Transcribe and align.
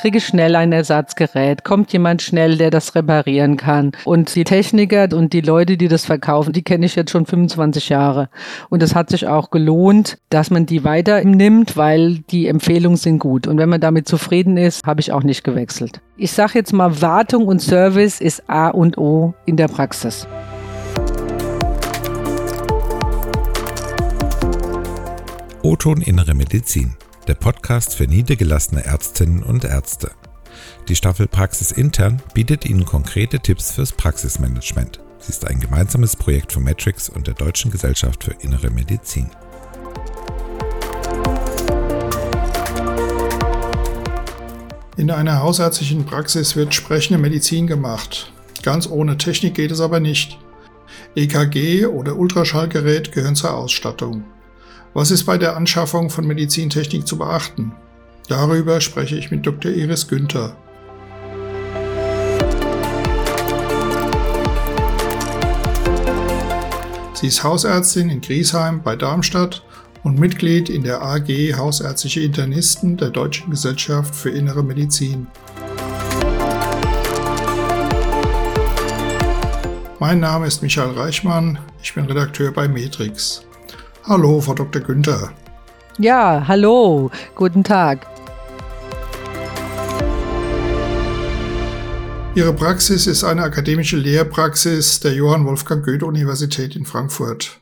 Kriege 0.00 0.16
ich 0.16 0.26
schnell 0.26 0.56
ein 0.56 0.72
Ersatzgerät? 0.72 1.62
Kommt 1.62 1.92
jemand 1.92 2.22
schnell, 2.22 2.56
der 2.56 2.70
das 2.70 2.94
reparieren 2.94 3.58
kann? 3.58 3.92
Und 4.06 4.34
die 4.34 4.44
Techniker 4.44 5.06
und 5.14 5.34
die 5.34 5.42
Leute, 5.42 5.76
die 5.76 5.88
das 5.88 6.06
verkaufen, 6.06 6.54
die 6.54 6.62
kenne 6.62 6.86
ich 6.86 6.96
jetzt 6.96 7.10
schon 7.10 7.26
25 7.26 7.90
Jahre. 7.90 8.30
Und 8.70 8.82
es 8.82 8.94
hat 8.94 9.10
sich 9.10 9.26
auch 9.26 9.50
gelohnt, 9.50 10.16
dass 10.30 10.50
man 10.50 10.64
die 10.64 10.84
weiter 10.84 11.22
nimmt, 11.22 11.76
weil 11.76 12.20
die 12.30 12.46
Empfehlungen 12.46 12.96
sind 12.96 13.18
gut. 13.18 13.46
Und 13.46 13.58
wenn 13.58 13.68
man 13.68 13.82
damit 13.82 14.08
zufrieden 14.08 14.56
ist, 14.56 14.86
habe 14.86 15.02
ich 15.02 15.12
auch 15.12 15.22
nicht 15.22 15.44
gewechselt. 15.44 16.00
Ich 16.16 16.32
sage 16.32 16.52
jetzt 16.54 16.72
mal, 16.72 17.02
Wartung 17.02 17.46
und 17.46 17.60
Service 17.60 18.22
ist 18.22 18.48
A 18.48 18.68
und 18.68 18.96
O 18.96 19.34
in 19.44 19.58
der 19.58 19.68
Praxis. 19.68 20.26
O-Ton 25.62 26.00
Innere 26.00 26.32
Medizin, 26.32 26.96
der 27.26 27.34
Podcast 27.34 27.94
für 27.94 28.06
niedergelassene 28.06 28.84
Ärztinnen 28.84 29.42
und 29.42 29.64
Ärzte. 29.64 30.12
Die 30.88 30.96
Staffel 30.96 31.28
Praxis 31.28 31.72
Intern 31.72 32.22
bietet 32.34 32.64
Ihnen 32.64 32.84
konkrete 32.84 33.40
Tipps 33.40 33.72
fürs 33.72 33.92
Praxismanagement. 33.92 35.00
Sie 35.18 35.30
ist 35.30 35.46
ein 35.46 35.60
gemeinsames 35.60 36.16
Projekt 36.16 36.52
von 36.52 36.64
Matrix 36.64 37.08
und 37.08 37.26
der 37.26 37.34
Deutschen 37.34 37.70
Gesellschaft 37.70 38.24
für 38.24 38.32
Innere 38.40 38.70
Medizin. 38.70 39.30
In 44.96 45.10
einer 45.10 45.42
hausärztlichen 45.42 46.04
Praxis 46.04 46.56
wird 46.56 46.74
sprechende 46.74 47.18
Medizin 47.20 47.66
gemacht. 47.66 48.32
Ganz 48.62 48.88
ohne 48.88 49.16
Technik 49.16 49.54
geht 49.54 49.70
es 49.70 49.80
aber 49.80 50.00
nicht. 50.00 50.38
EKG 51.14 51.86
oder 51.86 52.16
Ultraschallgerät 52.16 53.12
gehören 53.12 53.36
zur 53.36 53.54
Ausstattung. 53.54 54.24
Was 54.92 55.12
ist 55.12 55.24
bei 55.24 55.38
der 55.38 55.56
Anschaffung 55.56 56.10
von 56.10 56.26
Medizintechnik 56.26 57.06
zu 57.06 57.16
beachten? 57.16 57.72
Darüber 58.28 58.80
spreche 58.80 59.16
ich 59.16 59.30
mit 59.30 59.46
Dr. 59.46 59.70
Iris 59.70 60.08
Günther. 60.08 60.56
Sie 67.14 67.28
ist 67.28 67.44
Hausärztin 67.44 68.10
in 68.10 68.20
Griesheim 68.20 68.82
bei 68.82 68.96
Darmstadt 68.96 69.62
und 70.02 70.18
Mitglied 70.18 70.68
in 70.68 70.82
der 70.82 71.02
AG 71.02 71.28
Hausärztliche 71.56 72.22
Internisten 72.22 72.96
der 72.96 73.10
Deutschen 73.10 73.50
Gesellschaft 73.50 74.12
für 74.12 74.30
Innere 74.30 74.64
Medizin. 74.64 75.28
Mein 80.00 80.18
Name 80.18 80.46
ist 80.48 80.62
Michael 80.62 80.98
Reichmann, 80.98 81.60
ich 81.80 81.94
bin 81.94 82.06
Redakteur 82.06 82.50
bei 82.50 82.66
Matrix. 82.66 83.46
Hallo, 84.04 84.40
Frau 84.40 84.54
Dr. 84.54 84.80
Günther. 84.80 85.30
Ja, 85.98 86.44
hallo, 86.48 87.10
guten 87.34 87.62
Tag. 87.62 88.06
Ihre 92.34 92.54
Praxis 92.54 93.06
ist 93.06 93.24
eine 93.24 93.42
akademische 93.42 93.98
Lehrpraxis 93.98 95.00
der 95.00 95.12
Johann 95.12 95.44
Wolfgang 95.44 95.84
Goethe 95.84 96.06
Universität 96.06 96.76
in 96.76 96.86
Frankfurt. 96.86 97.60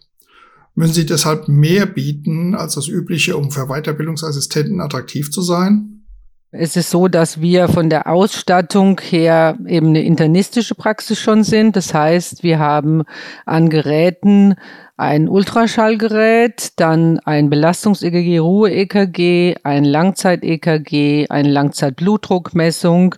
Müssen 0.76 0.94
Sie 0.94 1.06
deshalb 1.06 1.48
mehr 1.48 1.86
bieten 1.86 2.54
als 2.54 2.74
das 2.74 2.86
übliche, 2.86 3.36
um 3.36 3.50
für 3.50 3.66
Weiterbildungsassistenten 3.66 4.80
attraktiv 4.80 5.32
zu 5.32 5.42
sein? 5.42 6.04
Es 6.50 6.76
ist 6.76 6.90
so, 6.90 7.08
dass 7.08 7.40
wir 7.40 7.68
von 7.68 7.90
der 7.90 8.06
Ausstattung 8.06 9.00
her 9.00 9.58
eben 9.66 9.88
eine 9.88 10.02
internistische 10.02 10.74
Praxis 10.74 11.18
schon 11.18 11.44
sind. 11.44 11.74
Das 11.74 11.92
heißt, 11.92 12.42
wir 12.42 12.58
haben 12.58 13.02
an 13.44 13.68
Geräten 13.68 14.54
ein 14.98 15.28
Ultraschallgerät, 15.28 16.72
dann 16.74 17.20
ein 17.20 17.50
Belastungs-EKG, 17.50 18.38
Ruhe-EKG, 18.38 19.54
ein 19.62 19.84
Langzeit-EKG, 19.84 21.28
eine 21.30 21.48
Langzeit-Blutdruckmessung, 21.48 23.14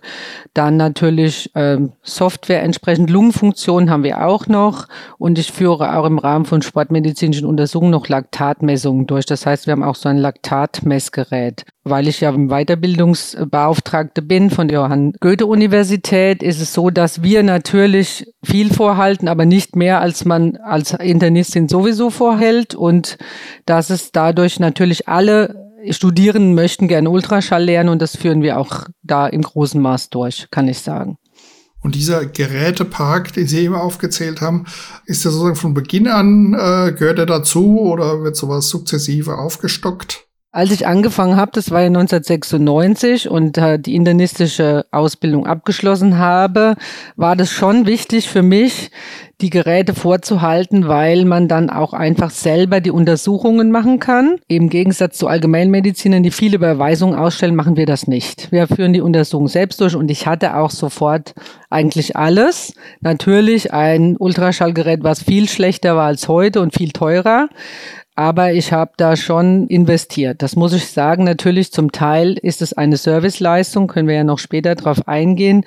dann 0.53 0.77
natürlich 0.77 1.49
ähm, 1.55 1.93
Software 2.03 2.61
entsprechend 2.61 3.09
Lungenfunktion 3.09 3.89
haben 3.89 4.03
wir 4.03 4.23
auch 4.23 4.45
noch 4.45 4.87
und 5.17 5.39
ich 5.39 5.51
führe 5.51 5.97
auch 5.97 6.05
im 6.05 6.19
Rahmen 6.19 6.45
von 6.45 6.61
sportmedizinischen 6.61 7.47
Untersuchungen 7.47 7.91
noch 7.91 8.07
Laktatmessungen 8.07 9.07
durch. 9.07 9.25
Das 9.25 9.47
heißt, 9.47 9.65
wir 9.65 9.71
haben 9.71 9.83
auch 9.83 9.95
so 9.95 10.07
ein 10.07 10.17
Laktatmessgerät. 10.17 11.65
Weil 11.83 12.07
ich 12.07 12.21
ja 12.21 12.31
Weiterbildungsbeauftragte 12.31 14.21
bin 14.21 14.51
von 14.51 14.67
der 14.67 14.81
Johann 14.81 15.13
Goethe 15.19 15.47
Universität, 15.47 16.43
ist 16.43 16.61
es 16.61 16.73
so, 16.73 16.91
dass 16.91 17.23
wir 17.23 17.41
natürlich 17.41 18.31
viel 18.43 18.71
vorhalten, 18.71 19.27
aber 19.27 19.45
nicht 19.45 19.75
mehr 19.75 19.99
als 19.99 20.23
man 20.23 20.57
als 20.57 20.93
Internistin 20.93 21.67
sowieso 21.71 22.09
vorhält 22.09 22.75
und 22.75 23.17
dass 23.65 23.89
es 23.89 24.11
dadurch 24.11 24.59
natürlich 24.59 25.07
alle 25.07 25.71
Studierenden 25.89 26.53
möchten 26.53 26.87
gerne 26.87 27.09
Ultraschall 27.09 27.63
lernen 27.63 27.89
und 27.89 28.01
das 28.01 28.15
führen 28.15 28.41
wir 28.43 28.59
auch 28.59 28.85
da 29.01 29.27
im 29.27 29.41
großen 29.41 29.81
Maß 29.81 30.09
durch, 30.09 30.47
kann 30.51 30.67
ich 30.67 30.79
sagen. 30.79 31.17
Und 31.83 31.95
dieser 31.95 32.27
Gerätepark, 32.27 33.33
den 33.33 33.47
Sie 33.47 33.59
eben 33.59 33.73
aufgezählt 33.73 34.39
haben, 34.41 34.65
ist 35.05 35.25
der 35.25 35.31
sozusagen 35.31 35.55
von 35.55 35.73
Beginn 35.73 36.07
an, 36.07 36.53
äh, 36.53 36.91
gehört 36.91 37.17
er 37.17 37.25
dazu 37.25 37.79
oder 37.79 38.21
wird 38.23 38.35
sowas 38.35 38.69
sukzessive 38.69 39.37
aufgestockt? 39.37 40.27
Als 40.53 40.71
ich 40.71 40.85
angefangen 40.85 41.37
habe, 41.37 41.51
das 41.53 41.71
war 41.71 41.79
ja 41.79 41.87
1996 41.87 43.29
und 43.29 43.57
äh, 43.57 43.79
die 43.79 43.95
internistische 43.95 44.85
Ausbildung 44.91 45.47
abgeschlossen 45.47 46.17
habe, 46.17 46.75
war 47.15 47.37
das 47.37 47.49
schon 47.49 47.85
wichtig 47.85 48.27
für 48.27 48.41
mich, 48.41 48.91
die 49.39 49.49
Geräte 49.49 49.95
vorzuhalten, 49.95 50.89
weil 50.89 51.23
man 51.23 51.47
dann 51.47 51.69
auch 51.69 51.93
einfach 51.93 52.31
selber 52.31 52.81
die 52.81 52.91
Untersuchungen 52.91 53.71
machen 53.71 53.99
kann. 53.99 54.39
Im 54.49 54.69
Gegensatz 54.69 55.17
zu 55.17 55.27
Allgemeinmedizinern, 55.27 56.21
die 56.21 56.31
viele 56.31 56.57
Überweisungen 56.57 57.17
ausstellen, 57.17 57.55
machen 57.55 57.77
wir 57.77 57.85
das 57.85 58.07
nicht. 58.07 58.51
Wir 58.51 58.67
führen 58.67 58.91
die 58.91 59.01
Untersuchung 59.01 59.47
selbst 59.47 59.79
durch 59.79 59.95
und 59.95 60.11
ich 60.11 60.27
hatte 60.27 60.57
auch 60.57 60.69
sofort 60.69 61.33
eigentlich 61.69 62.17
alles. 62.17 62.73
Natürlich 62.99 63.73
ein 63.73 64.17
Ultraschallgerät, 64.17 65.01
was 65.01 65.23
viel 65.23 65.47
schlechter 65.47 65.95
war 65.95 66.07
als 66.07 66.27
heute 66.27 66.61
und 66.61 66.73
viel 66.73 66.91
teurer. 66.91 67.47
Aber 68.15 68.51
ich 68.53 68.73
habe 68.73 68.91
da 68.97 69.15
schon 69.15 69.67
investiert. 69.67 70.41
Das 70.41 70.55
muss 70.55 70.73
ich 70.73 70.87
sagen. 70.87 71.23
Natürlich 71.23 71.71
zum 71.71 71.91
Teil 71.91 72.33
ist 72.33 72.61
es 72.61 72.73
eine 72.73 72.97
Serviceleistung, 72.97 73.87
können 73.87 74.07
wir 74.07 74.15
ja 74.15 74.23
noch 74.23 74.39
später 74.39 74.75
drauf 74.75 75.07
eingehen. 75.07 75.63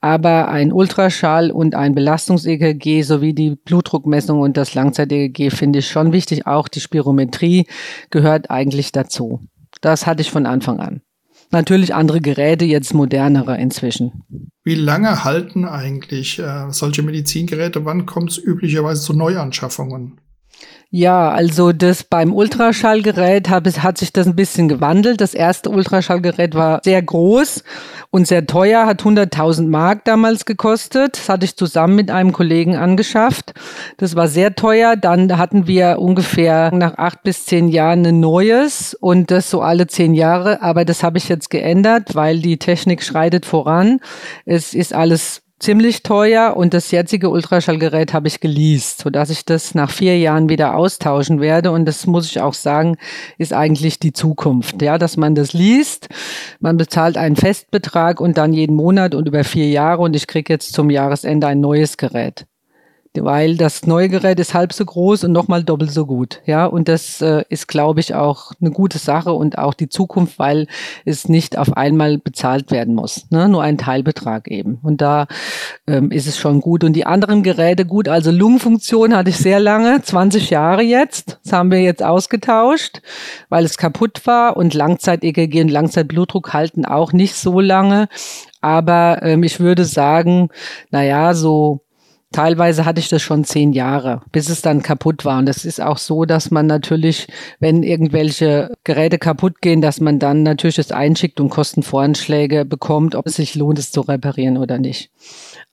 Aber 0.00 0.48
ein 0.48 0.72
Ultraschall 0.72 1.50
und 1.50 1.74
ein 1.74 1.94
Belastungs-EKG 1.94 3.02
sowie 3.02 3.34
die 3.34 3.56
Blutdruckmessung 3.56 4.40
und 4.40 4.56
das 4.56 4.74
Langzeit-EKG 4.74 5.50
finde 5.50 5.80
ich 5.80 5.88
schon 5.88 6.12
wichtig. 6.12 6.46
Auch 6.46 6.68
die 6.68 6.80
Spirometrie 6.80 7.66
gehört 8.10 8.50
eigentlich 8.50 8.90
dazu. 8.92 9.40
Das 9.80 10.06
hatte 10.06 10.22
ich 10.22 10.30
von 10.30 10.46
Anfang 10.46 10.80
an. 10.80 11.02
Natürlich 11.50 11.94
andere 11.94 12.22
Geräte, 12.22 12.64
jetzt 12.64 12.94
modernere 12.94 13.58
inzwischen. 13.58 14.22
Wie 14.64 14.74
lange 14.74 15.22
halten 15.24 15.66
eigentlich 15.66 16.38
äh, 16.38 16.70
solche 16.70 17.02
Medizingeräte? 17.02 17.84
Wann 17.84 18.06
kommt 18.06 18.30
es 18.30 18.38
üblicherweise 18.38 19.02
zu 19.02 19.12
Neuanschaffungen? 19.12 20.18
Ja, 20.94 21.30
also 21.30 21.72
das 21.72 22.04
beim 22.04 22.34
Ultraschallgerät 22.34 23.48
hat, 23.48 23.82
hat 23.82 23.96
sich 23.96 24.12
das 24.12 24.26
ein 24.26 24.36
bisschen 24.36 24.68
gewandelt. 24.68 25.22
Das 25.22 25.32
erste 25.32 25.70
Ultraschallgerät 25.70 26.54
war 26.54 26.82
sehr 26.84 27.00
groß 27.00 27.64
und 28.10 28.26
sehr 28.26 28.44
teuer, 28.44 28.84
hat 28.84 29.00
100.000 29.02 29.68
Mark 29.68 30.04
damals 30.04 30.44
gekostet. 30.44 31.16
Das 31.16 31.30
hatte 31.30 31.46
ich 31.46 31.56
zusammen 31.56 31.94
mit 31.96 32.10
einem 32.10 32.32
Kollegen 32.32 32.76
angeschafft. 32.76 33.54
Das 33.96 34.16
war 34.16 34.28
sehr 34.28 34.54
teuer. 34.54 34.96
Dann 34.96 35.38
hatten 35.38 35.66
wir 35.66 35.98
ungefähr 35.98 36.70
nach 36.74 36.98
acht 36.98 37.22
bis 37.22 37.46
zehn 37.46 37.68
Jahren 37.68 38.04
ein 38.04 38.20
neues 38.20 38.92
und 38.92 39.30
das 39.30 39.48
so 39.48 39.62
alle 39.62 39.86
zehn 39.86 40.12
Jahre. 40.12 40.60
Aber 40.60 40.84
das 40.84 41.02
habe 41.02 41.16
ich 41.16 41.26
jetzt 41.26 41.48
geändert, 41.48 42.14
weil 42.14 42.40
die 42.40 42.58
Technik 42.58 43.02
schreitet 43.02 43.46
voran. 43.46 44.00
Es 44.44 44.74
ist 44.74 44.92
alles 44.92 45.41
ziemlich 45.62 46.02
teuer 46.02 46.56
und 46.56 46.74
das 46.74 46.90
jetzige 46.90 47.30
Ultraschallgerät 47.30 48.12
habe 48.12 48.28
ich 48.28 48.40
geleast, 48.40 49.02
sodass 49.02 49.30
ich 49.30 49.44
das 49.44 49.74
nach 49.74 49.90
vier 49.90 50.18
Jahren 50.18 50.48
wieder 50.48 50.74
austauschen 50.74 51.40
werde. 51.40 51.70
Und 51.70 51.86
das 51.86 52.06
muss 52.06 52.26
ich 52.26 52.40
auch 52.40 52.54
sagen, 52.54 52.96
ist 53.38 53.52
eigentlich 53.52 53.98
die 54.00 54.12
Zukunft, 54.12 54.82
ja, 54.82 54.98
dass 54.98 55.16
man 55.16 55.34
das 55.34 55.52
liest. 55.52 56.08
Man 56.60 56.76
bezahlt 56.76 57.16
einen 57.16 57.36
Festbetrag 57.36 58.20
und 58.20 58.36
dann 58.36 58.52
jeden 58.52 58.76
Monat 58.76 59.14
und 59.14 59.28
über 59.28 59.44
vier 59.44 59.70
Jahre 59.70 60.02
und 60.02 60.16
ich 60.16 60.26
kriege 60.26 60.52
jetzt 60.52 60.72
zum 60.72 60.90
Jahresende 60.90 61.46
ein 61.46 61.60
neues 61.60 61.96
Gerät 61.96 62.46
weil 63.20 63.56
das 63.56 63.86
neue 63.86 64.08
Gerät 64.08 64.40
ist 64.40 64.54
halb 64.54 64.72
so 64.72 64.84
groß 64.84 65.24
und 65.24 65.32
nochmal 65.32 65.62
doppelt 65.62 65.90
so 65.90 66.06
gut. 66.06 66.40
Ja, 66.46 66.64
und 66.66 66.88
das 66.88 67.20
äh, 67.20 67.44
ist, 67.50 67.68
glaube 67.68 68.00
ich, 68.00 68.14
auch 68.14 68.52
eine 68.60 68.70
gute 68.70 68.98
Sache 68.98 69.32
und 69.32 69.58
auch 69.58 69.74
die 69.74 69.88
Zukunft, 69.88 70.38
weil 70.38 70.66
es 71.04 71.28
nicht 71.28 71.58
auf 71.58 71.76
einmal 71.76 72.18
bezahlt 72.18 72.70
werden 72.70 72.94
muss. 72.94 73.30
Ne? 73.30 73.48
Nur 73.48 73.62
ein 73.62 73.76
Teilbetrag 73.76 74.48
eben. 74.48 74.78
Und 74.82 75.02
da 75.02 75.26
ähm, 75.86 76.10
ist 76.10 76.26
es 76.26 76.38
schon 76.38 76.60
gut. 76.60 76.84
Und 76.84 76.94
die 76.94 77.04
anderen 77.04 77.42
Geräte 77.42 77.84
gut. 77.84 78.08
Also 78.08 78.30
Lungenfunktion 78.30 79.14
hatte 79.14 79.30
ich 79.30 79.36
sehr 79.36 79.60
lange, 79.60 80.00
20 80.00 80.50
Jahre 80.50 80.82
jetzt. 80.82 81.38
Das 81.44 81.52
haben 81.52 81.70
wir 81.70 81.80
jetzt 81.80 82.02
ausgetauscht, 82.02 83.02
weil 83.50 83.64
es 83.64 83.76
kaputt 83.76 84.26
war. 84.26 84.56
Und 84.56 84.72
Langzeit-EKG 84.72 85.60
und 85.62 85.70
Langzeitblutdruck 85.70 86.54
halten 86.54 86.86
auch 86.86 87.12
nicht 87.12 87.34
so 87.34 87.60
lange. 87.60 88.08
Aber 88.62 89.22
ähm, 89.22 89.42
ich 89.42 89.60
würde 89.60 89.84
sagen, 89.84 90.48
na 90.90 91.02
ja, 91.02 91.34
so 91.34 91.82
Teilweise 92.32 92.84
hatte 92.84 93.00
ich 93.00 93.08
das 93.08 93.22
schon 93.22 93.44
zehn 93.44 93.72
Jahre, 93.72 94.22
bis 94.32 94.48
es 94.48 94.62
dann 94.62 94.82
kaputt 94.82 95.24
war. 95.24 95.38
Und 95.38 95.46
das 95.46 95.64
ist 95.64 95.80
auch 95.80 95.98
so, 95.98 96.24
dass 96.24 96.50
man 96.50 96.66
natürlich, 96.66 97.28
wenn 97.60 97.82
irgendwelche 97.82 98.72
Geräte 98.84 99.18
kaputt 99.18 99.60
gehen, 99.60 99.80
dass 99.80 100.00
man 100.00 100.18
dann 100.18 100.42
natürlich 100.42 100.78
es 100.78 100.92
einschickt 100.92 101.40
und 101.40 101.50
Kostenvoranschläge 101.50 102.64
bekommt, 102.64 103.14
ob 103.14 103.26
es 103.26 103.36
sich 103.36 103.54
lohnt, 103.54 103.78
es 103.78 103.92
zu 103.92 104.00
reparieren 104.00 104.56
oder 104.56 104.78
nicht. 104.78 105.10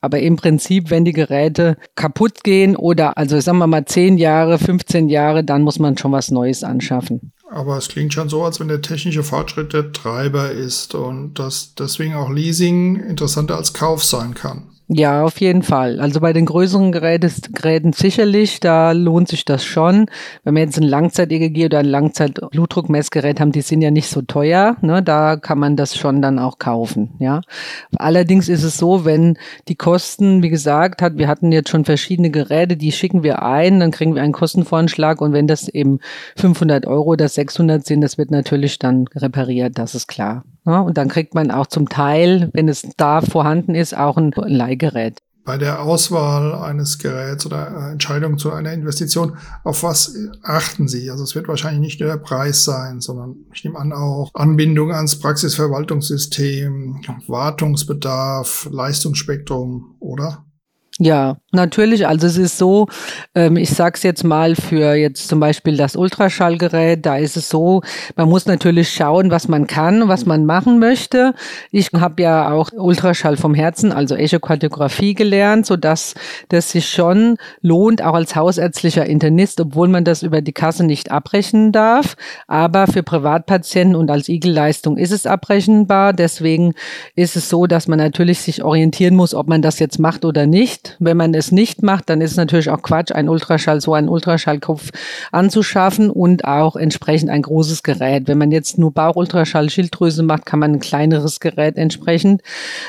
Aber 0.00 0.20
im 0.20 0.36
Prinzip, 0.36 0.90
wenn 0.90 1.04
die 1.04 1.12
Geräte 1.12 1.76
kaputt 1.94 2.42
gehen 2.42 2.76
oder 2.76 3.18
also 3.18 3.38
sagen 3.40 3.58
wir 3.58 3.66
mal 3.66 3.84
zehn 3.84 4.16
Jahre, 4.16 4.58
15 4.58 5.08
Jahre, 5.08 5.44
dann 5.44 5.62
muss 5.62 5.78
man 5.78 5.98
schon 5.98 6.12
was 6.12 6.30
Neues 6.30 6.64
anschaffen. 6.64 7.32
Aber 7.50 7.76
es 7.76 7.88
klingt 7.88 8.14
schon 8.14 8.28
so, 8.28 8.44
als 8.44 8.60
wenn 8.60 8.68
der 8.68 8.80
technische 8.80 9.24
Fortschritt 9.24 9.72
der 9.72 9.92
Treiber 9.92 10.52
ist 10.52 10.94
und 10.94 11.34
dass 11.34 11.74
deswegen 11.74 12.14
auch 12.14 12.30
Leasing 12.30 12.96
interessanter 12.96 13.56
als 13.56 13.72
Kauf 13.74 14.04
sein 14.04 14.34
kann. 14.34 14.68
Ja, 14.92 15.22
auf 15.22 15.40
jeden 15.40 15.62
Fall. 15.62 16.00
Also 16.00 16.18
bei 16.18 16.32
den 16.32 16.46
größeren 16.46 16.90
Geräten, 16.90 17.30
Geräten 17.52 17.92
sicherlich, 17.92 18.58
da 18.58 18.90
lohnt 18.90 19.28
sich 19.28 19.44
das 19.44 19.64
schon. 19.64 20.06
Wenn 20.42 20.56
wir 20.56 20.64
jetzt 20.64 20.78
ein 20.78 20.82
Langzeit-EGG 20.82 21.66
oder 21.66 21.78
ein 21.78 21.86
Langzeit-Blutdruckmessgerät 21.86 23.38
haben, 23.38 23.52
die 23.52 23.60
sind 23.60 23.82
ja 23.82 23.92
nicht 23.92 24.08
so 24.08 24.20
teuer, 24.20 24.76
ne, 24.80 25.00
da 25.00 25.36
kann 25.36 25.60
man 25.60 25.76
das 25.76 25.96
schon 25.96 26.20
dann 26.20 26.40
auch 26.40 26.58
kaufen, 26.58 27.14
ja. 27.20 27.40
Allerdings 27.98 28.48
ist 28.48 28.64
es 28.64 28.78
so, 28.78 29.04
wenn 29.04 29.38
die 29.68 29.76
Kosten, 29.76 30.42
wie 30.42 30.50
gesagt, 30.50 31.02
hat, 31.02 31.18
wir 31.18 31.28
hatten 31.28 31.52
jetzt 31.52 31.68
schon 31.68 31.84
verschiedene 31.84 32.30
Geräte, 32.30 32.76
die 32.76 32.90
schicken 32.90 33.22
wir 33.22 33.44
ein, 33.44 33.78
dann 33.78 33.92
kriegen 33.92 34.16
wir 34.16 34.22
einen 34.22 34.32
Kostenvoranschlag 34.32 35.20
und 35.20 35.32
wenn 35.32 35.46
das 35.46 35.68
eben 35.68 36.00
500 36.36 36.88
Euro 36.88 37.10
oder 37.12 37.28
600 37.28 37.86
sind, 37.86 38.00
das 38.00 38.18
wird 38.18 38.32
natürlich 38.32 38.80
dann 38.80 39.04
repariert, 39.14 39.78
das 39.78 39.94
ist 39.94 40.08
klar. 40.08 40.42
Ja, 40.66 40.80
und 40.80 40.98
dann 40.98 41.08
kriegt 41.08 41.34
man 41.34 41.50
auch 41.50 41.66
zum 41.66 41.88
Teil, 41.88 42.50
wenn 42.52 42.68
es 42.68 42.86
da 42.96 43.20
vorhanden 43.20 43.74
ist, 43.74 43.96
auch 43.96 44.16
ein 44.16 44.32
Leihgerät. 44.34 45.18
Bei 45.42 45.56
der 45.56 45.82
Auswahl 45.82 46.54
eines 46.54 46.98
Geräts 46.98 47.46
oder 47.46 47.90
Entscheidung 47.92 48.36
zu 48.36 48.52
einer 48.52 48.72
Investition, 48.72 49.38
auf 49.64 49.82
was 49.82 50.14
achten 50.42 50.86
Sie? 50.86 51.10
Also 51.10 51.24
es 51.24 51.34
wird 51.34 51.48
wahrscheinlich 51.48 51.80
nicht 51.80 52.00
nur 52.00 52.10
der 52.10 52.18
Preis 52.18 52.64
sein, 52.64 53.00
sondern 53.00 53.36
ich 53.52 53.64
nehme 53.64 53.78
an 53.78 53.92
auch 53.92 54.30
Anbindung 54.34 54.92
ans 54.92 55.18
Praxisverwaltungssystem, 55.18 57.00
Wartungsbedarf, 57.26 58.68
Leistungsspektrum, 58.70 59.96
oder? 59.98 60.44
Ja, 61.02 61.38
natürlich. 61.50 62.06
Also 62.06 62.26
es 62.26 62.36
ist 62.36 62.58
so, 62.58 62.86
ähm, 63.34 63.56
ich 63.56 63.70
sag's 63.70 64.02
jetzt 64.02 64.22
mal 64.22 64.54
für 64.54 64.92
jetzt 64.92 65.28
zum 65.28 65.40
Beispiel 65.40 65.78
das 65.78 65.96
Ultraschallgerät, 65.96 67.06
da 67.06 67.16
ist 67.16 67.38
es 67.38 67.48
so, 67.48 67.80
man 68.16 68.28
muss 68.28 68.44
natürlich 68.44 68.90
schauen, 68.92 69.30
was 69.30 69.48
man 69.48 69.66
kann, 69.66 70.08
was 70.08 70.26
man 70.26 70.44
machen 70.44 70.78
möchte. 70.78 71.32
Ich 71.70 71.88
habe 71.94 72.22
ja 72.22 72.50
auch 72.52 72.70
Ultraschall 72.74 73.38
vom 73.38 73.54
Herzen, 73.54 73.92
also 73.92 74.14
Echokardiographie 74.14 75.14
gelernt, 75.14 75.64
so 75.64 75.76
dass 75.78 76.12
das 76.50 76.70
sich 76.70 76.90
schon 76.90 77.38
lohnt, 77.62 78.02
auch 78.02 78.14
als 78.14 78.36
hausärztlicher 78.36 79.06
Internist, 79.06 79.58
obwohl 79.58 79.88
man 79.88 80.04
das 80.04 80.22
über 80.22 80.42
die 80.42 80.52
Kasse 80.52 80.84
nicht 80.84 81.10
abrechnen 81.10 81.72
darf. 81.72 82.14
Aber 82.46 82.86
für 82.86 83.02
Privatpatienten 83.02 83.96
und 83.96 84.10
als 84.10 84.28
Igelleistung 84.28 84.98
ist 84.98 85.12
es 85.12 85.24
abrechenbar. 85.24 86.12
Deswegen 86.12 86.74
ist 87.14 87.36
es 87.36 87.48
so, 87.48 87.66
dass 87.66 87.88
man 87.88 87.98
natürlich 87.98 88.40
sich 88.40 88.62
orientieren 88.62 89.16
muss, 89.16 89.32
ob 89.32 89.48
man 89.48 89.62
das 89.62 89.78
jetzt 89.78 89.98
macht 89.98 90.26
oder 90.26 90.46
nicht. 90.46 90.89
Wenn 90.98 91.16
man 91.16 91.34
es 91.34 91.52
nicht 91.52 91.82
macht, 91.82 92.10
dann 92.10 92.20
ist 92.20 92.32
es 92.32 92.36
natürlich 92.36 92.70
auch 92.70 92.82
Quatsch, 92.82 93.12
ein 93.12 93.28
Ultraschall, 93.28 93.80
so 93.80 93.94
einen 93.94 94.08
Ultraschallkopf 94.08 94.90
anzuschaffen 95.32 96.10
und 96.10 96.44
auch 96.44 96.76
entsprechend 96.76 97.30
ein 97.30 97.42
großes 97.42 97.82
Gerät. 97.82 98.28
Wenn 98.28 98.38
man 98.38 98.50
jetzt 98.50 98.78
nur 98.78 98.92
Bauchultraschall, 98.92 99.70
Schilddrüse 99.70 100.22
macht, 100.22 100.46
kann 100.46 100.58
man 100.58 100.72
ein 100.72 100.80
kleineres 100.80 101.40
Gerät 101.40 101.76
entsprechend 101.76 102.42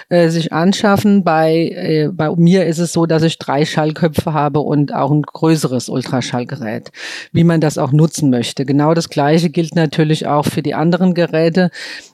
äh, 0.09 0.29
sich 0.29 0.53
anschaffen. 0.53 1.23
Bei, 1.23 1.69
äh, 1.69 2.09
bei 2.11 2.33
mir 2.35 2.65
ist 2.65 2.79
es 2.79 2.93
so, 2.93 3.05
dass 3.05 3.23
ich 3.23 3.37
drei 3.37 3.65
Schallköpfe 3.65 4.33
habe 4.33 4.59
und 4.59 4.93
auch 4.93 5.11
ein 5.11 5.21
größeres 5.21 5.89
Ultraschallgerät, 5.89 6.91
wie 7.31 7.43
man 7.43 7.61
das 7.61 7.77
auch 7.77 7.91
nutzen 7.91 8.29
möchte. 8.29 8.65
Genau 8.65 8.93
das 8.93 9.09
Gleiche 9.09 9.49
gilt 9.49 9.75
natürlich 9.75 10.27
auch 10.27 10.45
für 10.45 10.61
die 10.61 10.75
anderen 10.75 11.13
Geräte. 11.13 11.71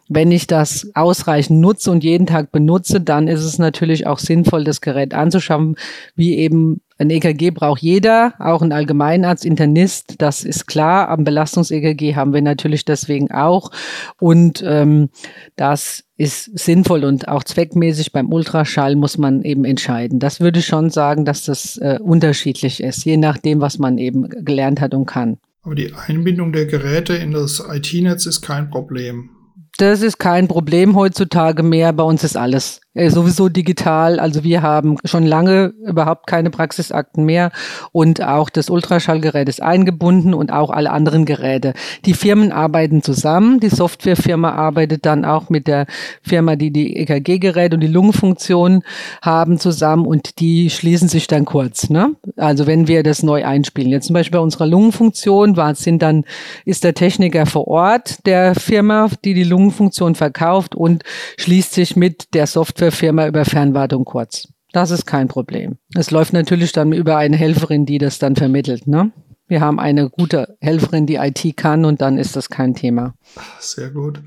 Wenn 0.10 0.32
ich 0.32 0.48
das 0.48 0.90
ausreichend 0.94 1.60
nutze 1.60 1.92
und 1.92 2.04
jeden 2.04 2.28
Tag 2.28 2.52
benutze, 2.52 3.02
dann 3.02 3.28
ist 3.28 3.44
es 3.44 3.60
natürlich 3.60 4.08
auch 4.08 4.20
sinnvoll, 4.20 4.64
das 4.64 4.82
Gerät 4.82 5.14
anzuschaffen, 5.14 5.76
wie 6.16 6.36
eben 6.38 6.82
ein 7.00 7.10
EKG 7.12 7.52
braucht 7.52 7.82
jeder, 7.82 8.34
auch 8.40 8.62
ein 8.62 8.72
Allgemeinarzt, 8.72 9.46
Internist, 9.46 10.16
das 10.18 10.44
ist 10.44 10.66
klar. 10.66 11.10
Am 11.10 11.24
Belastungs-EKG 11.24 12.16
haben 12.16 12.34
wir 12.34 12.42
natürlich 12.42 12.86
deswegen 12.86 13.32
auch. 13.32 13.72
Und 14.20 14.64
ähm, 14.66 15.10
das 15.56 16.06
ist 16.18 16.58
sinnvoll 16.58 17.04
und 17.04 17.28
auch 17.28 17.44
zweckmäßig. 17.44 18.12
Beim 18.12 18.34
Ultraschall 18.34 18.96
muss 18.96 19.20
man 19.20 19.44
eben 19.44 19.64
entscheiden. 19.64 20.20
Das 20.20 20.40
würde 20.40 20.60
ich 20.60 20.66
schon 20.66 20.90
sagen, 20.90 21.24
dass 21.24 21.44
das 21.44 21.78
äh, 21.78 22.00
unterschiedlich 22.02 22.82
ist, 22.82 23.06
je 23.06 23.18
nachdem, 23.18 23.62
was 23.62 23.78
man 23.78 24.00
eben 24.00 24.28
gelernt 24.44 24.82
hat 24.82 24.96
und 24.96 25.06
kann. 25.06 25.38
Aber 25.62 25.76
die 25.76 25.94
Einbindung 25.94 26.52
der 26.52 26.66
Geräte 26.66 27.14
in 27.14 27.32
das 27.32 27.64
IT-Netz 27.70 28.26
ist 28.26 28.42
kein 28.42 28.72
Problem. 28.72 29.30
Das 29.78 30.02
ist 30.02 30.18
kein 30.18 30.48
Problem 30.48 30.96
heutzutage 30.96 31.62
mehr. 31.62 31.94
Bei 31.94 32.04
uns 32.04 32.24
ist 32.24 32.36
alles 32.36 32.82
sowieso 33.10 33.50
digital. 33.50 34.20
Also 34.20 34.44
wir 34.44 34.62
haben 34.62 34.98
schon 35.06 35.26
lange 35.26 35.74
überhaupt 35.86 36.28
keine 36.28 36.50
Praxisakten 36.50 37.26
mehr 37.26 37.52
und 37.92 38.24
auch 38.24 38.50
das 38.50 38.70
Ultraschallgerät 38.70 39.48
ist 39.50 39.62
eingebunden 39.62 40.34
und 40.34 40.52
auch 40.52 40.70
alle 40.70 40.92
anderen 40.92 41.26
Geräte. 41.26 41.74
Die 42.06 42.14
Firmen 42.14 42.52
arbeiten 42.52 43.04
zusammen. 43.04 43.60
Die 43.60 43.70
Softwarefirma 43.70 44.52
arbeitet 44.52 45.06
dann 45.06 45.26
auch 45.26 45.50
mit 45.50 45.68
der 45.68 45.86
Firma, 46.22 46.56
die 46.56 46.72
die 46.72 46.98
EKG-Geräte 46.98 47.76
und 47.76 47.82
die 47.82 47.88
Lungenfunktion 47.88 48.84
haben 49.22 49.60
zusammen 49.60 50.06
und 50.06 50.40
die 50.40 50.70
schließen 50.70 51.08
sich 51.08 51.28
dann 51.28 51.46
kurz. 51.46 51.90
Ne? 51.90 52.16
Also 52.36 52.68
wenn 52.68 52.88
wir 52.88 53.04
das 53.04 53.24
neu 53.24 53.46
einspielen. 53.46 53.92
Jetzt 53.92 54.08
zum 54.08 54.14
Beispiel 54.14 54.40
bei 54.40 54.44
unserer 54.44 54.68
Lungenfunktion 54.68 55.56
war, 55.56 55.76
sind 55.76 56.02
dann, 56.02 56.26
ist 56.66 56.84
der 56.84 56.94
Techniker 56.94 57.46
vor 57.46 57.68
Ort 57.68 58.26
der 58.26 58.56
Firma, 58.56 59.10
die 59.24 59.34
die 59.34 59.44
Lungenfunktion 59.44 60.16
verkauft 60.16 60.76
und 60.76 61.04
schließt 61.38 61.74
sich 61.74 61.96
mit 61.96 62.34
der 62.34 62.48
Software 62.48 62.87
Firma 62.92 63.28
über 63.28 63.46
Fernwartung 63.46 64.06
kurz. 64.06 64.48
Das 64.74 64.92
ist 64.92 65.06
kein 65.06 65.28
Problem. 65.28 65.78
Es 65.96 66.12
läuft 66.12 66.34
natürlich 66.34 66.72
dann 66.72 66.92
über 66.92 67.18
eine 67.18 67.38
Helferin, 67.38 67.86
die 67.86 67.98
das 67.98 68.20
dann 68.20 68.36
vermittelt. 68.36 68.86
Ne? 68.88 69.12
Wir 69.48 69.62
haben 69.62 69.80
eine 69.80 70.10
gute 70.10 70.58
Helferin, 70.60 71.06
die 71.06 71.16
IT 71.16 71.56
kann 71.56 71.86
und 71.86 72.02
dann 72.02 72.18
ist 72.18 72.36
das 72.36 72.50
kein 72.50 72.76
Thema. 72.76 73.16
Sehr 73.60 73.92
gut. 73.92 74.20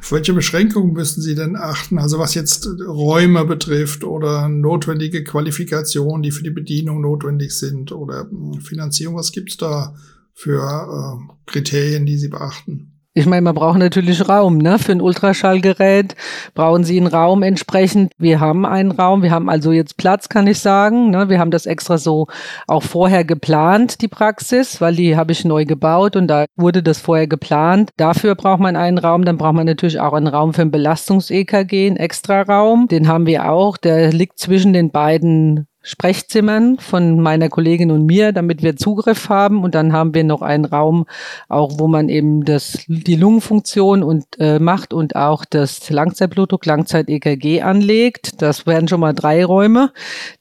Auf 0.00 0.12
welche 0.12 0.34
Beschränkungen 0.34 0.92
müssen 0.92 1.22
Sie 1.22 1.34
denn 1.34 1.56
achten? 1.56 1.98
Also 1.98 2.18
was 2.18 2.34
jetzt 2.34 2.68
Räume 2.86 3.46
betrifft 3.46 4.04
oder 4.04 4.48
notwendige 4.48 5.24
Qualifikationen, 5.24 6.22
die 6.22 6.32
für 6.32 6.42
die 6.42 6.50
Bedienung 6.50 7.00
notwendig 7.00 7.56
sind 7.56 7.92
oder 7.92 8.28
Finanzierung, 8.60 9.16
was 9.16 9.32
gibt 9.32 9.50
es 9.50 9.56
da 9.56 9.94
für 10.34 10.60
äh, 10.60 11.32
Kriterien, 11.46 12.04
die 12.04 12.18
Sie 12.18 12.28
beachten? 12.28 12.97
Ich 13.18 13.26
meine, 13.26 13.42
man 13.42 13.56
braucht 13.56 13.80
natürlich 13.80 14.28
Raum, 14.28 14.58
ne? 14.58 14.78
Für 14.78 14.92
ein 14.92 15.00
Ultraschallgerät 15.00 16.14
brauchen 16.54 16.84
Sie 16.84 16.96
einen 16.96 17.08
Raum 17.08 17.42
entsprechend. 17.42 18.12
Wir 18.16 18.38
haben 18.38 18.64
einen 18.64 18.92
Raum, 18.92 19.24
wir 19.24 19.32
haben 19.32 19.50
also 19.50 19.72
jetzt 19.72 19.96
Platz, 19.96 20.28
kann 20.28 20.46
ich 20.46 20.60
sagen. 20.60 21.10
Ne? 21.10 21.28
Wir 21.28 21.40
haben 21.40 21.50
das 21.50 21.66
extra 21.66 21.98
so 21.98 22.28
auch 22.68 22.84
vorher 22.84 23.24
geplant, 23.24 24.02
die 24.02 24.06
Praxis, 24.06 24.80
weil 24.80 24.94
die 24.94 25.16
habe 25.16 25.32
ich 25.32 25.44
neu 25.44 25.64
gebaut 25.64 26.14
und 26.14 26.28
da 26.28 26.44
wurde 26.54 26.80
das 26.80 27.00
vorher 27.00 27.26
geplant. 27.26 27.90
Dafür 27.96 28.36
braucht 28.36 28.60
man 28.60 28.76
einen 28.76 28.98
Raum, 28.98 29.24
dann 29.24 29.36
braucht 29.36 29.54
man 29.54 29.66
natürlich 29.66 29.98
auch 29.98 30.12
einen 30.12 30.28
Raum 30.28 30.54
für 30.54 30.62
ein 30.62 30.70
Belastungs-EKG, 30.70 31.88
einen 31.88 31.96
extra 31.96 32.42
Raum. 32.42 32.86
Den 32.86 33.08
haben 33.08 33.26
wir 33.26 33.50
auch. 33.50 33.78
Der 33.78 34.12
liegt 34.12 34.38
zwischen 34.38 34.72
den 34.72 34.92
beiden 34.92 35.66
Sprechzimmern 35.88 36.76
von 36.78 37.18
meiner 37.18 37.48
Kollegin 37.48 37.90
und 37.90 38.04
mir, 38.04 38.32
damit 38.32 38.62
wir 38.62 38.76
Zugriff 38.76 39.30
haben. 39.30 39.64
Und 39.64 39.74
dann 39.74 39.94
haben 39.94 40.12
wir 40.12 40.22
noch 40.22 40.42
einen 40.42 40.66
Raum, 40.66 41.06
auch 41.48 41.78
wo 41.78 41.88
man 41.88 42.10
eben 42.10 42.44
das, 42.44 42.80
die 42.88 43.16
Lungenfunktion 43.16 44.02
und 44.02 44.26
äh, 44.38 44.58
macht 44.58 44.92
und 44.92 45.16
auch 45.16 45.46
das 45.46 45.88
Langzeitblutdruck, 45.88 46.66
Langzeit-EKG 46.66 47.62
anlegt. 47.62 48.42
Das 48.42 48.66
wären 48.66 48.86
schon 48.86 49.00
mal 49.00 49.14
drei 49.14 49.42
Räume. 49.42 49.90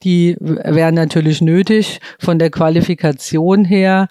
Die 0.03 0.35
wären 0.39 0.95
natürlich 0.95 1.39
nötig. 1.39 2.01
Von 2.19 2.39
der 2.39 2.49
Qualifikation 2.49 3.63
her 3.63 4.09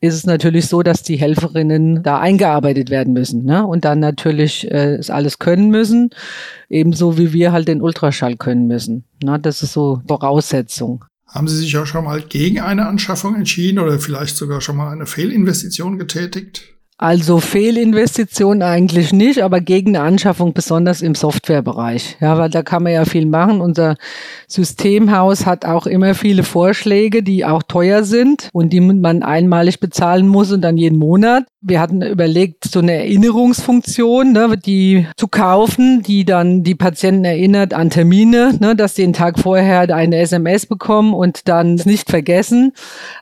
ist 0.00 0.14
es 0.14 0.26
natürlich 0.26 0.68
so, 0.68 0.84
dass 0.84 1.02
die 1.02 1.16
Helferinnen 1.16 2.04
da 2.04 2.20
eingearbeitet 2.20 2.88
werden 2.88 3.14
müssen 3.14 3.44
ne? 3.44 3.66
und 3.66 3.84
dann 3.84 3.98
natürlich 3.98 4.70
äh, 4.70 4.94
es 4.94 5.10
alles 5.10 5.40
können 5.40 5.70
müssen, 5.70 6.10
ebenso 6.68 7.18
wie 7.18 7.32
wir 7.32 7.52
halt 7.52 7.68
den 7.68 7.82
Ultraschall 7.82 8.36
können 8.36 8.66
müssen. 8.66 9.04
Na, 9.22 9.38
das 9.38 9.62
ist 9.62 9.72
so 9.72 10.02
Voraussetzung. 10.06 11.04
Haben 11.26 11.48
Sie 11.48 11.56
sich 11.56 11.76
auch 11.76 11.86
schon 11.86 12.04
mal 12.04 12.22
gegen 12.22 12.60
eine 12.60 12.86
Anschaffung 12.86 13.34
entschieden 13.34 13.78
oder 13.78 13.98
vielleicht 13.98 14.36
sogar 14.36 14.60
schon 14.60 14.76
mal 14.76 14.90
eine 14.90 15.06
Fehlinvestition 15.06 15.98
getätigt? 15.98 16.78
Also 17.00 17.38
Fehlinvestition 17.38 18.60
eigentlich 18.60 19.12
nicht, 19.12 19.40
aber 19.44 19.60
gegen 19.60 19.94
eine 19.94 20.04
Anschaffung 20.04 20.52
besonders 20.52 21.00
im 21.00 21.14
Softwarebereich. 21.14 22.16
Ja, 22.20 22.36
weil 22.38 22.50
da 22.50 22.64
kann 22.64 22.82
man 22.82 22.92
ja 22.92 23.04
viel 23.04 23.24
machen. 23.24 23.60
Unser 23.60 23.94
Systemhaus 24.48 25.46
hat 25.46 25.64
auch 25.64 25.86
immer 25.86 26.16
viele 26.16 26.42
Vorschläge, 26.42 27.22
die 27.22 27.44
auch 27.44 27.62
teuer 27.62 28.02
sind 28.02 28.48
und 28.52 28.72
die 28.72 28.80
man 28.80 29.22
einmalig 29.22 29.78
bezahlen 29.78 30.26
muss 30.26 30.50
und 30.50 30.62
dann 30.62 30.76
jeden 30.76 30.98
Monat. 30.98 31.44
Wir 31.60 31.80
hatten 31.80 32.02
überlegt, 32.02 32.64
so 32.64 32.78
eine 32.78 32.92
Erinnerungsfunktion, 32.92 34.30
ne, 34.32 34.56
die 34.56 35.08
zu 35.16 35.26
kaufen, 35.26 36.02
die 36.04 36.24
dann 36.24 36.62
die 36.62 36.76
Patienten 36.76 37.24
erinnert 37.24 37.74
an 37.74 37.90
Termine, 37.90 38.56
ne, 38.60 38.76
dass 38.76 38.94
sie 38.94 39.02
den 39.02 39.12
Tag 39.12 39.40
vorher 39.40 39.92
eine 39.92 40.18
SMS 40.18 40.66
bekommen 40.66 41.14
und 41.14 41.48
dann 41.48 41.74
nicht 41.74 42.10
vergessen. 42.10 42.72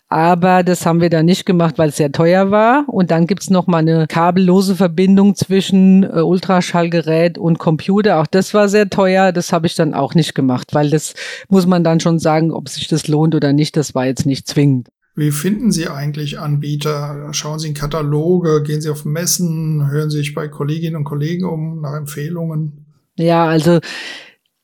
Aber 0.09 0.63
das 0.63 0.85
haben 0.85 1.01
wir 1.01 1.09
dann 1.09 1.25
nicht 1.25 1.47
gemacht, 1.47 1.79
weil 1.79 1.89
es 1.89 1.97
sehr 1.97 2.13
teuer 2.13 2.51
war. 2.51 2.85
Und 2.89 3.11
dann 3.11 3.27
gibt's 3.27 3.49
noch 3.49 3.67
mal 3.67 3.79
eine 3.79 4.07
kabellose 4.07 4.77
Verbindung 4.77 5.35
zwischen 5.35 6.05
äh, 6.05 6.21
Ultraschallgerät 6.21 7.39
und 7.39 7.59
Computer. 7.59 8.21
Auch 8.21 8.27
das 8.27 8.53
war 8.53 8.69
sehr 8.69 8.91
teuer. 8.91 9.33
Das 9.33 9.53
habe 9.53 9.67
ich 9.67 9.75
dann 9.75 9.95
auch 9.95 10.15
nicht 10.15 10.35
gemacht, 10.35 10.75
weil 10.75 10.91
das 10.91 11.15
muss 11.49 11.67
man 11.67 11.83
dann 11.83 12.01
schon 12.01 12.19
sagen, 12.19 12.53
ob 12.53 12.69
sich 12.69 12.87
das 12.87 13.09
lohnt 13.09 13.35
oder 13.35 13.53
nicht. 13.53 13.77
Das 13.77 13.95
war 13.95 14.07
jetzt 14.07 14.27
nicht 14.27 14.47
zwingend. 14.47 14.89
Wie 15.17 15.31
finden 15.31 15.73
Sie 15.73 15.89
eigentlich 15.89 16.39
Anbieter? 16.39 17.29
Schauen 17.33 17.59
Sie 17.59 17.69
in 17.69 17.75
Kataloge, 17.75 18.63
gehen 18.63 18.83
Sie 18.83 18.91
auf 18.91 19.07
Messen, 19.07 19.91
hören 19.91 20.11
Sie 20.11 20.19
sich 20.19 20.35
bei 20.35 20.47
Kolleginnen 20.47 20.97
und 20.97 21.05
Kollegen 21.05 21.47
um 21.47 21.81
nach 21.81 21.95
Empfehlungen? 21.95 22.85
Ja, 23.17 23.47
also 23.47 23.81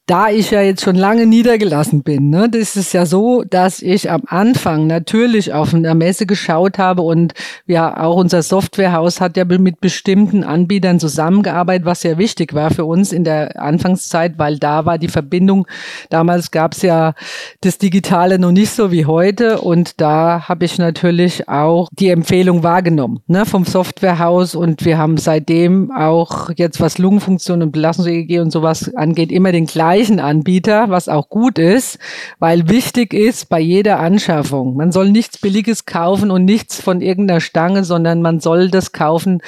da 0.07 0.31
ich 0.31 0.51
ja 0.51 0.61
jetzt 0.63 0.83
schon 0.83 0.97
lange 0.97 1.27
niedergelassen 1.27 2.03
bin, 2.03 2.29
ne, 2.29 2.49
das 2.49 2.75
ist 2.75 2.93
ja 2.93 3.07
so, 3.07 3.45
dass 3.45 3.81
ich 3.81 4.11
am 4.11 4.23
Anfang 4.27 4.89
natürlich 4.89 5.53
auf 5.53 5.73
einer 5.73 5.95
Messe 5.95 6.27
geschaut 6.27 6.79
habe 6.79 7.03
und 7.03 7.35
ja, 7.67 8.01
auch 8.01 8.17
unser 8.17 8.43
Softwarehaus 8.43 9.21
hat 9.21 9.37
ja 9.37 9.45
mit 9.45 9.81
bestimmten 9.81 10.43
Anbietern 10.43 10.99
zusammengearbeitet, 10.99 11.87
was 11.87 12.01
sehr 12.01 12.19
wichtig 12.19 12.53
war 12.53 12.73
für 12.73 12.85
uns 12.85 13.13
in 13.13 13.23
der 13.23 13.63
Anfangszeit, 13.63 14.39
weil 14.39 14.59
da 14.59 14.87
war 14.87 14.99
die 14.99 15.09
Verbindung, 15.09 15.69
damals 16.11 16.51
gab 16.51 16.73
es 16.73 16.83
ja 16.83 17.15
das 17.61 17.79
Digitale 17.79 18.41
noch 18.41 18.53
nicht 18.53 18.71
so 18.71 18.91
wie 18.91 19.07
heute 19.07 19.61
und 19.61 20.01
da 20.01 20.49
habe 20.49 20.65
ich 20.65 20.79
natürlich 20.79 21.49
auch 21.49 21.89
die 21.93 22.09
Empfehlung 22.09 22.65
wahrgenommen 22.65 23.21
ne, 23.29 23.47
vom 23.47 23.65
Softwarehaus 23.65 24.57
und 24.57 24.85
wir 24.85 24.99
haben 24.99 25.17
seitdem 25.17 25.93
auch 25.93 26.51
jetzt 26.57 26.81
was 26.81 26.99
Lungenfunktion 26.99 27.63
und 27.63 27.71
Belastungs-EEG 27.71 28.41
und 28.41 28.51
sowas 28.51 28.93
angeht, 28.97 29.31
immer 29.31 29.53
den 29.53 29.67
gleichen 29.67 29.92
gleichen 29.93 30.21
Anbieter, 30.21 30.89
was 30.89 31.11
auch 31.11 31.29
gut 31.29 31.59
ist, 31.59 31.99
weil 32.39 32.71
wichtig 32.71 33.13
ist 33.13 33.51
bei 33.51 33.61
jeder 33.61 33.99
Anschaffung, 34.01 34.75
man 34.75 34.91
soll 34.91 35.11
nichts 35.11 35.37
Billiges 35.37 35.85
kaufen 35.85 36.31
und 36.31 36.47
nichts 36.47 36.81
von 36.81 37.03
irgendeiner 37.03 37.41
Stange, 37.41 37.85
sondern 37.85 38.23
man 38.23 38.41
soll 38.41 38.71
das 38.71 38.93
kaufen, 38.93 39.43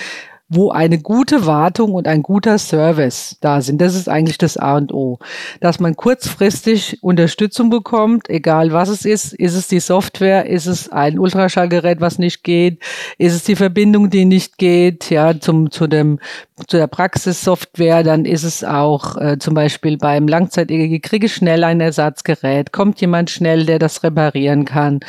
wo 0.48 0.70
eine 0.70 0.98
gute 0.98 1.46
Wartung 1.46 1.94
und 1.94 2.06
ein 2.06 2.22
guter 2.22 2.58
Service 2.58 3.36
da 3.40 3.62
sind. 3.62 3.80
Das 3.80 3.94
ist 3.94 4.08
eigentlich 4.08 4.36
das 4.36 4.58
A 4.58 4.76
und 4.76 4.92
O. 4.92 5.18
Dass 5.60 5.80
man 5.80 5.96
kurzfristig 5.96 7.02
Unterstützung 7.02 7.70
bekommt, 7.70 8.28
egal 8.28 8.72
was 8.72 8.90
es 8.90 9.06
ist. 9.06 9.32
Ist 9.32 9.54
es 9.54 9.68
die 9.68 9.80
Software? 9.80 10.46
Ist 10.46 10.66
es 10.66 10.90
ein 10.90 11.18
Ultraschallgerät, 11.18 12.00
was 12.02 12.18
nicht 12.18 12.44
geht? 12.44 12.82
Ist 13.16 13.34
es 13.34 13.44
die 13.44 13.56
Verbindung, 13.56 14.10
die 14.10 14.26
nicht 14.26 14.58
geht? 14.58 15.08
Ja, 15.08 15.38
zum, 15.40 15.70
zu 15.70 15.86
dem, 15.86 16.18
zu 16.66 16.76
der 16.76 16.88
Praxissoftware. 16.88 18.02
Dann 18.02 18.26
ist 18.26 18.44
es 18.44 18.64
auch 18.64 19.16
äh, 19.16 19.38
zum 19.38 19.54
Beispiel 19.54 19.96
beim 19.96 20.28
Langzeit-EGG 20.28 21.00
kriege 21.00 21.26
ich 21.26 21.34
schnell 21.34 21.64
ein 21.64 21.80
Ersatzgerät. 21.80 22.70
Kommt 22.70 23.00
jemand 23.00 23.30
schnell, 23.30 23.64
der 23.64 23.78
das 23.78 24.02
reparieren 24.02 24.66
kann? 24.66 25.00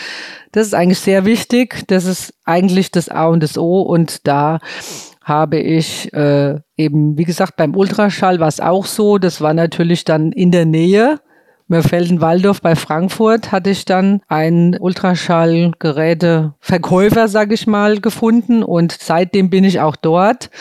Das 0.54 0.68
ist 0.68 0.74
eigentlich 0.74 1.00
sehr 1.00 1.26
wichtig. 1.26 1.84
Das 1.88 2.06
ist 2.06 2.34
eigentlich 2.46 2.90
das 2.90 3.10
A 3.10 3.26
und 3.26 3.44
das 3.44 3.58
O 3.58 3.82
und 3.82 4.26
da 4.26 4.60
habe 5.26 5.58
ich 5.58 6.14
äh, 6.14 6.60
eben, 6.78 7.18
wie 7.18 7.24
gesagt, 7.24 7.56
beim 7.58 7.76
Ultraschall 7.76 8.40
war 8.40 8.48
es 8.48 8.62
auch 8.62 8.86
so. 8.86 9.18
Das 9.18 9.42
war 9.42 9.56
natürlich 9.56 10.06
dann 10.06 10.32
in 10.32 10.52
der 10.52 10.66
Nähe. 10.66 11.20
Mörfelden-Waldorf 11.68 12.62
bei 12.62 12.76
Frankfurt 12.76 13.52
hatte 13.52 13.72
ich 13.72 13.86
dann 13.86 14.22
einen 14.28 14.80
Ultraschallgeräteverkäufer, 14.80 17.28
sage 17.28 17.56
ich 17.56 17.66
mal, 17.66 18.00
gefunden 18.00 18.62
und 18.62 18.92
seitdem 18.92 19.50
bin 19.50 19.64
ich 19.64 19.80
auch 19.80 19.96
dort. 19.96 20.52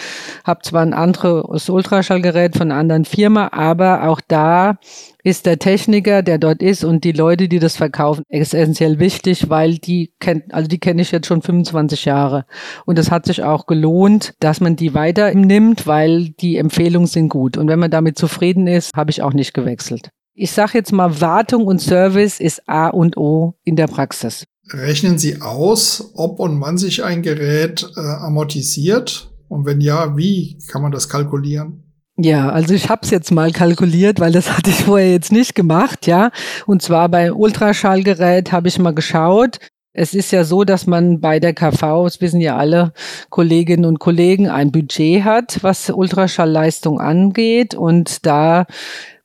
Habe 0.45 0.63
zwar 0.63 0.81
ein 0.81 0.95
anderes 0.95 1.69
Ultraschallgerät 1.69 2.57
von 2.57 2.73
einer 2.73 2.81
anderen 2.81 3.05
Firma, 3.05 3.51
aber 3.53 4.09
auch 4.09 4.23
da 4.27 4.79
ist 5.25 5.47
der 5.47 5.59
Techniker, 5.59 6.23
der 6.23 6.39
dort 6.39 6.63
ist 6.63 6.85
und 6.85 7.03
die 7.03 7.13
Leute, 7.13 7.49
die 7.49 7.59
das 7.59 7.77
verkaufen, 7.77 8.25
essentiell 8.29 8.99
wichtig, 8.99 9.49
weil 9.49 9.79
die 9.79 10.13
kennt, 10.21 10.53
also 10.53 10.69
die 10.69 10.79
kenne 10.79 11.01
ich 11.01 11.11
jetzt 11.11 11.27
schon 11.27 11.41
25 11.41 12.05
Jahre. 12.05 12.45
Und 12.85 12.99
es 12.99 13.11
hat 13.11 13.25
sich 13.25 13.43
auch 13.43 13.67
gelohnt, 13.67 14.35
dass 14.41 14.61
man 14.61 14.77
die 14.77 14.93
weiter 14.93 15.35
nimmt, 15.35 15.87
weil 15.87 16.29
die 16.29 16.59
Empfehlungen 16.59 17.09
sind 17.09 17.31
gut. 17.31 17.57
Und 17.57 17.69
wenn 17.69 17.79
man 17.79 17.91
damit 17.91 18.19
zufrieden 18.19 18.67
ist, 18.67 18.91
habe 18.95 19.11
ich 19.11 19.23
auch 19.23 19.33
nicht 19.33 19.55
gewechselt. 19.55 20.11
Ich 20.35 20.53
sage 20.53 20.73
jetzt 20.75 20.93
mal, 20.93 21.21
Wartung 21.23 21.67
und 21.67 21.81
Service 21.81 22.39
ist 22.39 22.69
A 22.69 22.89
und 22.89 23.17
O 23.17 23.55
in 23.65 23.77
der 23.77 23.87
Praxis. 23.87 24.45
Rechnen 24.71 25.17
Sie 25.17 25.41
aus, 25.41 26.13
ob 26.15 26.39
und 26.39 26.61
wann 26.61 26.77
sich 26.77 27.03
ein 27.03 27.23
Gerät 27.23 27.87
äh, 27.97 28.01
amortisiert? 28.01 29.31
Und 29.49 29.65
wenn 29.65 29.81
ja, 29.81 30.17
wie 30.17 30.59
kann 30.69 30.83
man 30.83 30.93
das 30.93 31.09
kalkulieren? 31.09 31.84
Ja, 32.17 32.51
also 32.51 32.75
ich 32.75 32.89
habe 32.89 33.01
es 33.03 33.11
jetzt 33.11 33.33
mal 33.33 33.51
kalkuliert, 33.51 34.21
weil 34.21 34.31
das 34.31 34.57
hatte 34.57 34.71
ich 34.71 34.85
vorher 34.85 35.11
jetzt 35.11 35.33
nicht 35.33 35.55
gemacht, 35.57 36.07
ja. 36.07 36.31
Und 36.65 36.81
zwar 36.81 37.09
bei 37.09 37.33
Ultraschallgerät 37.33 38.53
habe 38.53 38.69
ich 38.69 38.79
mal 38.79 38.95
geschaut. 38.95 39.59
Es 39.93 40.15
ist 40.15 40.31
ja 40.31 40.45
so, 40.45 40.65
dass 40.65 40.87
man 40.87 41.21
bei 41.21 41.41
der 41.41 41.55
KV, 41.55 42.05
das 42.05 42.21
wissen 42.21 42.41
ja 42.41 42.57
alle 42.57 42.93
Kolleginnen 43.31 43.85
und 43.85 43.99
Kollegen, 43.99 44.49
ein 44.49 44.71
Budget 44.71 45.25
hat, 45.25 45.59
was 45.63 45.91
Ultraschallleistung 45.91 47.01
angeht. 47.01 47.75
Und 47.75 48.25
da 48.27 48.67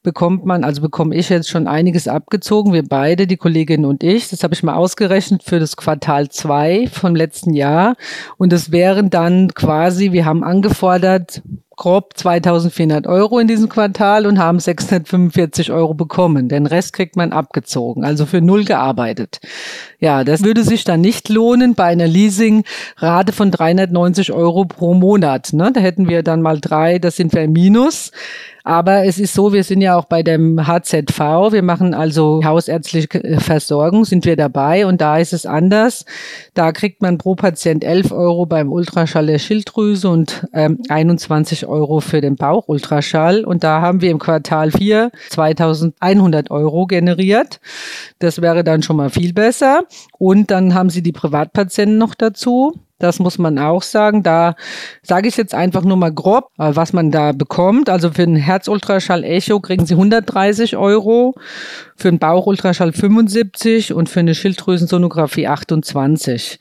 bekommt 0.02 0.46
man, 0.46 0.64
also 0.64 0.82
bekomme 0.82 1.16
ich 1.16 1.30
jetzt 1.30 1.50
schon 1.50 1.68
einiges 1.68 2.08
abgezogen, 2.08 2.74
wir 2.74 2.88
beide, 2.88 3.28
die 3.28 3.38
Kollegin 3.38 3.86
und 3.86 4.04
ich. 4.04 4.30
Das 4.30 4.44
habe 4.44 4.54
ich 4.54 4.64
mal 4.64 4.76
ausgerechnet 4.76 5.44
für 5.44 5.60
das 5.60 5.78
Quartal 5.78 6.30
zwei 6.30 6.88
vom 6.92 7.16
letzten 7.16 7.54
Jahr. 7.54 7.96
Und 8.38 8.52
das 8.52 8.72
wären 8.72 9.10
dann 9.10 9.54
quasi, 9.54 10.12
wir 10.12 10.26
haben 10.26 10.44
angefordert, 10.44 11.42
grob 11.80 12.18
2400 12.18 13.08
Euro 13.08 13.40
in 13.40 13.48
diesem 13.48 13.70
Quartal 13.70 14.28
und 14.28 14.38
haben 14.38 14.60
645 14.60 15.72
Euro 15.72 15.94
bekommen. 15.94 16.50
Den 16.50 16.66
Rest 16.66 16.92
kriegt 16.92 17.16
man 17.16 17.32
abgezogen, 17.32 18.04
also 18.04 18.26
für 18.26 18.42
null 18.42 18.66
gearbeitet. 18.66 19.40
Ja, 20.00 20.26
das 20.26 20.44
würde 20.44 20.64
sich 20.64 20.84
dann 20.84 21.00
nicht 21.00 21.30
lohnen 21.30 21.76
bei 21.76 21.86
einer 21.86 22.08
Leasingrate 22.08 23.32
von 23.32 23.50
390 23.50 24.34
Euro 24.34 24.66
pro 24.66 24.94
Monat. 24.94 25.54
Ne? 25.54 25.72
Da 25.74 25.80
hätten 25.80 26.10
wir 26.10 26.22
dann 26.22 26.42
mal 26.42 26.60
drei, 26.60 27.00
das 27.00 27.16
sind 27.16 27.34
wir 27.34 27.44
im 27.44 27.54
Minus. 27.54 28.12
Aber 28.64 29.06
es 29.06 29.18
ist 29.18 29.34
so, 29.34 29.54
wir 29.54 29.64
sind 29.64 29.82
ja 29.82 29.96
auch 29.96 30.06
bei 30.06 30.22
dem 30.22 30.68
HZV, 30.68 31.52
wir 31.52 31.64
machen 31.64 31.94
also 31.94 32.42
hausärztliche 32.44 33.40
Versorgung, 33.40 34.06
sind 34.06 34.26
wir 34.26 34.36
dabei 34.36 34.86
und 34.86 35.02
da 35.02 35.18
ist 35.18 35.34
es 35.34 35.46
anders. 35.46 36.06
Da 36.54 36.72
kriegt 36.72 37.02
man 37.02 37.18
pro 37.18 37.36
Patient 37.36 37.84
11 37.84 38.12
Euro 38.12 38.46
beim 38.46 38.72
Ultraschall 38.72 39.28
der 39.28 39.40
Schilddrüse 39.40 40.10
und 40.10 40.46
ähm, 40.54 40.78
21 40.90 41.66
Euro 41.70 42.02
für 42.02 42.22
den 42.22 42.36
Bauchultraschall. 42.36 43.46
Und 43.46 43.64
da 43.64 43.82
haben 43.82 44.02
wir 44.02 44.12
im 44.12 44.20
Quartal 44.20 44.72
4 44.72 45.12
2100 45.30 46.52
Euro 46.52 46.88
generiert. 46.88 47.60
Das 48.20 48.42
wäre 48.42 48.64
dann 48.64 48.84
schon 48.84 48.98
mal 48.98 49.10
viel 49.10 49.34
besser. 49.34 49.84
Und 50.18 50.52
dann 50.52 50.74
haben 50.74 50.90
sie 50.90 51.02
die 51.02 51.12
Privatpatienten 51.14 51.98
noch 51.98 52.16
dazu. 52.16 52.74
Das 53.00 53.20
muss 53.20 53.38
man 53.38 53.58
auch 53.58 53.82
sagen. 53.82 54.24
Da 54.24 54.56
sage 55.02 55.30
ich 55.30 55.38
jetzt 55.38 55.56
einfach 55.56 55.84
nur 55.84 55.96
mal 55.96 56.14
grob, 56.14 56.52
äh, 56.60 56.76
was 56.76 56.92
man 56.92 57.12
da 57.12 57.32
bekommt. 57.32 57.90
Also 57.90 58.12
für 58.12 58.24
einen 58.24 58.36
Herzultraschall-Echo 58.36 59.62
kriegen 59.62 59.86
Sie 59.86 59.94
130 59.94 60.76
Euro, 60.76 61.34
für 61.96 62.10
einen 62.10 62.20
Bauchultraschall 62.20 62.92
75 62.92 63.94
und 63.94 64.10
für 64.10 64.20
eine 64.20 64.36
Schilddrüsensonographie 64.36 65.48
28. 65.48 66.60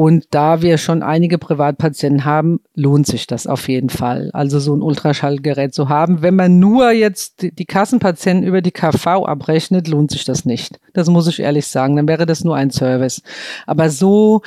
Und 0.00 0.28
da 0.30 0.62
wir 0.62 0.78
schon 0.78 1.02
einige 1.02 1.36
Privatpatienten 1.36 2.24
haben, 2.24 2.60
lohnt 2.74 3.06
sich 3.06 3.26
das 3.26 3.46
auf 3.46 3.68
jeden 3.68 3.90
Fall. 3.90 4.30
Also 4.32 4.58
so 4.58 4.74
ein 4.74 4.80
Ultraschallgerät 4.80 5.74
zu 5.74 5.90
haben. 5.90 6.22
Wenn 6.22 6.36
man 6.36 6.58
nur 6.58 6.90
jetzt 6.90 7.42
die 7.42 7.66
Kassenpatienten 7.66 8.48
über 8.48 8.62
die 8.62 8.70
KV 8.70 9.26
abrechnet, 9.26 9.88
lohnt 9.88 10.10
sich 10.10 10.24
das 10.24 10.46
nicht. 10.46 10.80
Das 10.94 11.08
muss 11.08 11.28
ich 11.28 11.40
ehrlich 11.40 11.66
sagen. 11.66 11.96
Dann 11.96 12.08
wäre 12.08 12.24
das 12.24 12.44
nur 12.44 12.56
ein 12.56 12.70
Service. 12.70 13.20
Aber 13.66 13.90
so 13.90 14.40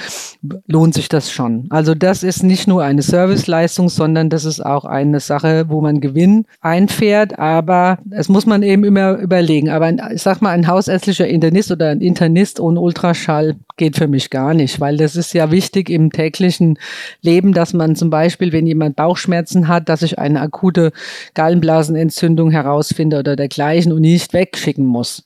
lohnt 0.65 0.95
sich 0.95 1.07
das 1.07 1.31
schon. 1.31 1.67
Also 1.69 1.93
das 1.93 2.23
ist 2.23 2.41
nicht 2.41 2.67
nur 2.67 2.81
eine 2.83 3.03
Serviceleistung, 3.03 3.89
sondern 3.89 4.31
das 4.31 4.45
ist 4.45 4.65
auch 4.65 4.85
eine 4.85 5.19
Sache, 5.19 5.65
wo 5.69 5.81
man 5.81 6.01
Gewinn 6.01 6.47
einfährt. 6.61 7.37
Aber 7.37 7.99
es 8.09 8.27
muss 8.27 8.47
man 8.47 8.63
eben 8.63 8.83
immer 8.83 9.19
überlegen. 9.19 9.69
Aber 9.69 9.85
ein, 9.85 10.01
ich 10.15 10.23
sag 10.23 10.41
mal, 10.41 10.49
ein 10.49 10.67
hausärztlicher 10.67 11.27
Internist 11.27 11.71
oder 11.71 11.89
ein 11.89 12.01
Internist 12.01 12.59
ohne 12.59 12.79
Ultraschall 12.79 13.55
geht 13.77 13.97
für 13.97 14.07
mich 14.07 14.29
gar 14.29 14.53
nicht, 14.53 14.79
weil 14.79 14.97
das 14.97 15.15
ist 15.15 15.33
ja 15.33 15.42
wichtig 15.51 15.89
im 15.89 16.11
täglichen 16.11 16.77
Leben, 17.21 17.53
dass 17.53 17.73
man 17.73 17.95
zum 17.95 18.09
Beispiel, 18.09 18.51
wenn 18.51 18.67
jemand 18.67 18.95
Bauchschmerzen 18.95 19.67
hat, 19.67 19.89
dass 19.89 20.01
ich 20.01 20.19
eine 20.19 20.41
akute 20.41 20.91
Gallenblasenentzündung 21.33 22.51
herausfinde 22.51 23.19
oder 23.19 23.35
dergleichen 23.35 23.91
und 23.91 24.01
nicht 24.01 24.33
wegschicken 24.33 24.85
muss. 24.85 25.23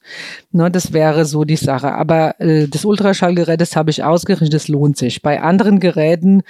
Ne, 0.52 0.72
das 0.72 0.94
wäre 0.94 1.26
so 1.26 1.44
die 1.44 1.56
Sache. 1.56 1.94
Aber 1.94 2.40
äh, 2.40 2.68
das 2.68 2.86
Ultraschallgerät, 2.86 3.62
das 3.62 3.76
habe 3.76 3.92
ich 3.92 4.04
ausgerechnet, 4.04 4.54
das 4.54 4.68
lohnt 4.68 4.98
sich. 4.98 5.22
Bei 5.22 5.42
anderen 5.42 5.80
Geräten 5.80 6.44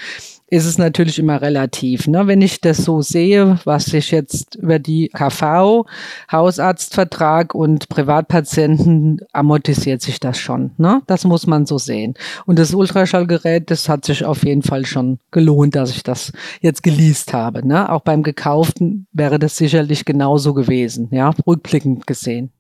ist 0.50 0.66
es 0.66 0.78
natürlich 0.78 1.20
immer 1.20 1.42
relativ. 1.42 2.08
Ne? 2.08 2.26
Wenn 2.28 2.42
ich 2.42 2.62
das 2.62 2.78
so 2.78 3.02
sehe, 3.02 3.60
was 3.66 3.94
ich 3.94 4.12
jetzt 4.12 4.56
über 4.56 4.80
die 4.80 5.10
KV, 5.10 5.86
Hausarztvertrag 6.32 7.54
und 7.54 7.90
Privatpatienten 7.90 9.20
amortisiert 9.34 10.02
sich 10.02 10.20
das 10.20 10.40
schon. 10.40 10.72
Ne? 10.78 11.02
Das 11.08 11.26
muss 11.26 11.48
man 11.48 11.66
so 11.66 11.78
sehen. 11.78 12.14
Und 12.46 12.60
das 12.60 12.74
Ultraschallgerät, 12.74 13.70
das 13.70 13.90
hat 13.90 14.06
sich 14.06 14.24
auf 14.24 14.46
jeden 14.46 14.64
Fall 14.64 14.86
schon 14.86 15.20
gelohnt, 15.32 15.76
dass 15.76 15.92
ich 15.92 16.04
das 16.04 16.32
jetzt 16.62 16.82
geleast 16.82 17.34
habe. 17.34 17.68
Ne? 17.68 17.92
Auch 17.92 18.02
beim 18.02 18.24
Gekauften 18.24 19.08
wäre 19.12 19.40
das 19.40 19.58
sicherlich 19.58 20.06
genauso 20.06 20.54
gewesen, 20.54 21.10
ja, 21.12 21.34
rückblickend 21.46 22.08
gesehen. 22.08 22.52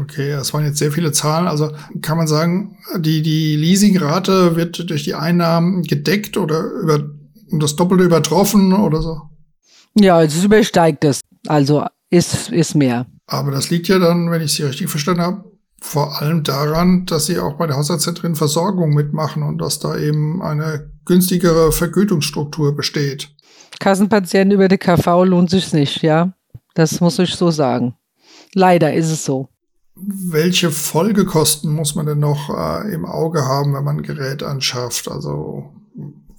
Okay, 0.00 0.30
das 0.30 0.54
waren 0.54 0.64
jetzt 0.64 0.78
sehr 0.78 0.92
viele 0.92 1.12
Zahlen. 1.12 1.46
Also 1.46 1.70
kann 2.00 2.16
man 2.16 2.26
sagen, 2.26 2.78
die, 2.98 3.22
die 3.22 3.56
Leasingrate 3.56 4.56
wird 4.56 4.88
durch 4.88 5.04
die 5.04 5.14
Einnahmen 5.14 5.82
gedeckt 5.82 6.36
oder 6.36 6.62
über 6.82 7.10
das 7.60 7.76
Doppelte 7.76 8.04
übertroffen 8.04 8.72
oder 8.72 9.02
so? 9.02 9.22
Ja, 9.94 10.22
es 10.22 10.42
übersteigt 10.42 11.04
es. 11.04 11.20
Also 11.46 11.84
ist, 12.10 12.50
ist 12.50 12.74
mehr. 12.74 13.06
Aber 13.26 13.50
das 13.50 13.70
liegt 13.70 13.88
ja 13.88 13.98
dann, 13.98 14.30
wenn 14.30 14.42
ich 14.42 14.54
Sie 14.54 14.62
richtig 14.62 14.88
verstanden 14.88 15.22
habe, 15.22 15.44
vor 15.80 16.20
allem 16.20 16.42
daran, 16.44 17.06
dass 17.06 17.26
Sie 17.26 17.38
auch 17.38 17.54
bei 17.54 17.66
der 17.66 17.76
Hausarztzentren 17.76 18.36
Versorgung 18.36 18.94
mitmachen 18.94 19.42
und 19.42 19.58
dass 19.58 19.78
da 19.78 19.96
eben 19.96 20.40
eine 20.42 20.90
günstigere 21.04 21.72
Vergütungsstruktur 21.72 22.76
besteht. 22.76 23.34
Kassenpatienten 23.80 24.52
über 24.52 24.68
die 24.68 24.78
KV 24.78 25.24
lohnt 25.24 25.50
sich 25.50 25.72
nicht, 25.72 26.02
ja. 26.02 26.32
Das 26.74 27.00
muss 27.00 27.18
ich 27.18 27.34
so 27.34 27.50
sagen. 27.50 27.94
Leider 28.54 28.92
ist 28.92 29.10
es 29.10 29.24
so. 29.24 29.48
Welche 29.94 30.70
Folgekosten 30.70 31.72
muss 31.72 31.94
man 31.94 32.06
denn 32.06 32.18
noch 32.18 32.48
äh, 32.48 32.92
im 32.92 33.04
Auge 33.04 33.44
haben, 33.44 33.74
wenn 33.74 33.84
man 33.84 33.98
ein 33.98 34.02
Gerät 34.02 34.42
anschafft? 34.42 35.10
Also 35.10 35.72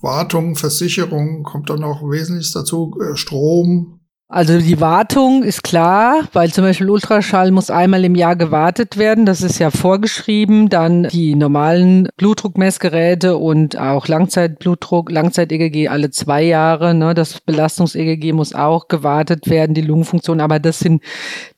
Wartung, 0.03 0.55
Versicherung, 0.55 1.43
kommt 1.43 1.69
da 1.69 1.77
noch 1.77 2.03
wesentlich 2.03 2.51
dazu, 2.51 2.95
äh, 3.01 3.15
Strom, 3.15 4.01
also 4.33 4.57
die 4.57 4.81
Wartung 4.81 5.43
ist 5.43 5.63
klar, 5.63 6.27
weil 6.33 6.51
zum 6.51 6.63
Beispiel 6.63 6.89
Ultraschall 6.89 7.51
muss 7.51 7.69
einmal 7.69 8.03
im 8.03 8.15
Jahr 8.15 8.35
gewartet 8.35 8.97
werden. 8.97 9.27
Das 9.27 9.43
ist 9.43 9.59
ja 9.59 9.69
vorgeschrieben. 9.69 10.69
Dann 10.69 11.03
die 11.03 11.35
normalen 11.35 12.09
Blutdruckmessgeräte 12.17 13.37
und 13.37 13.77
auch 13.77 14.07
Langzeitblutdruck, 14.07 15.11
Langzeit-EGG 15.11 15.87
alle 15.87 16.09
zwei 16.09 16.41
Jahre. 16.41 16.95
Ne? 16.95 17.13
Das 17.13 17.41
Belastungs-EGG 17.41 18.33
muss 18.33 18.55
auch 18.55 18.87
gewartet 18.87 19.51
werden, 19.51 19.75
die 19.75 19.81
Lungenfunktion. 19.81 20.41
Aber 20.41 20.59
das 20.59 20.79
sind 20.79 21.03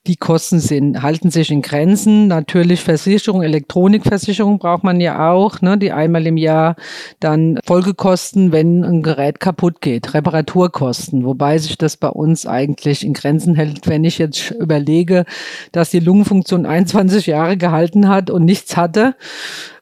die 0.06 0.16
Kosten 0.16 0.60
sind, 0.60 1.02
halten 1.02 1.30
sich 1.30 1.50
in 1.50 1.62
Grenzen. 1.62 2.28
Natürlich 2.28 2.82
Versicherung, 2.82 3.42
Elektronikversicherung 3.42 4.58
braucht 4.58 4.84
man 4.84 5.00
ja 5.00 5.30
auch, 5.30 5.60
ne? 5.60 5.76
die 5.76 5.92
einmal 5.92 6.26
im 6.26 6.36
Jahr 6.36 6.76
dann 7.20 7.58
Folgekosten, 7.64 8.52
wenn 8.52 8.84
ein 8.84 9.02
Gerät 9.02 9.40
kaputt 9.40 9.80
geht, 9.80 10.14
Reparaturkosten, 10.14 11.24
wobei 11.24 11.58
sich 11.58 11.76
das 11.76 11.96
bei 11.96 12.08
uns 12.08 12.46
eigentlich 12.46 13.04
in 13.04 13.12
Grenzen 13.12 13.54
hält, 13.54 13.86
wenn 13.86 14.04
ich 14.04 14.18
jetzt 14.18 14.50
überlege, 14.52 15.24
dass 15.72 15.90
die 15.90 16.00
Lungenfunktion 16.00 16.66
21 16.66 17.26
Jahre 17.26 17.56
gehalten 17.56 18.08
hat 18.08 18.30
und 18.30 18.44
nichts 18.44 18.76
hatte 18.76 19.14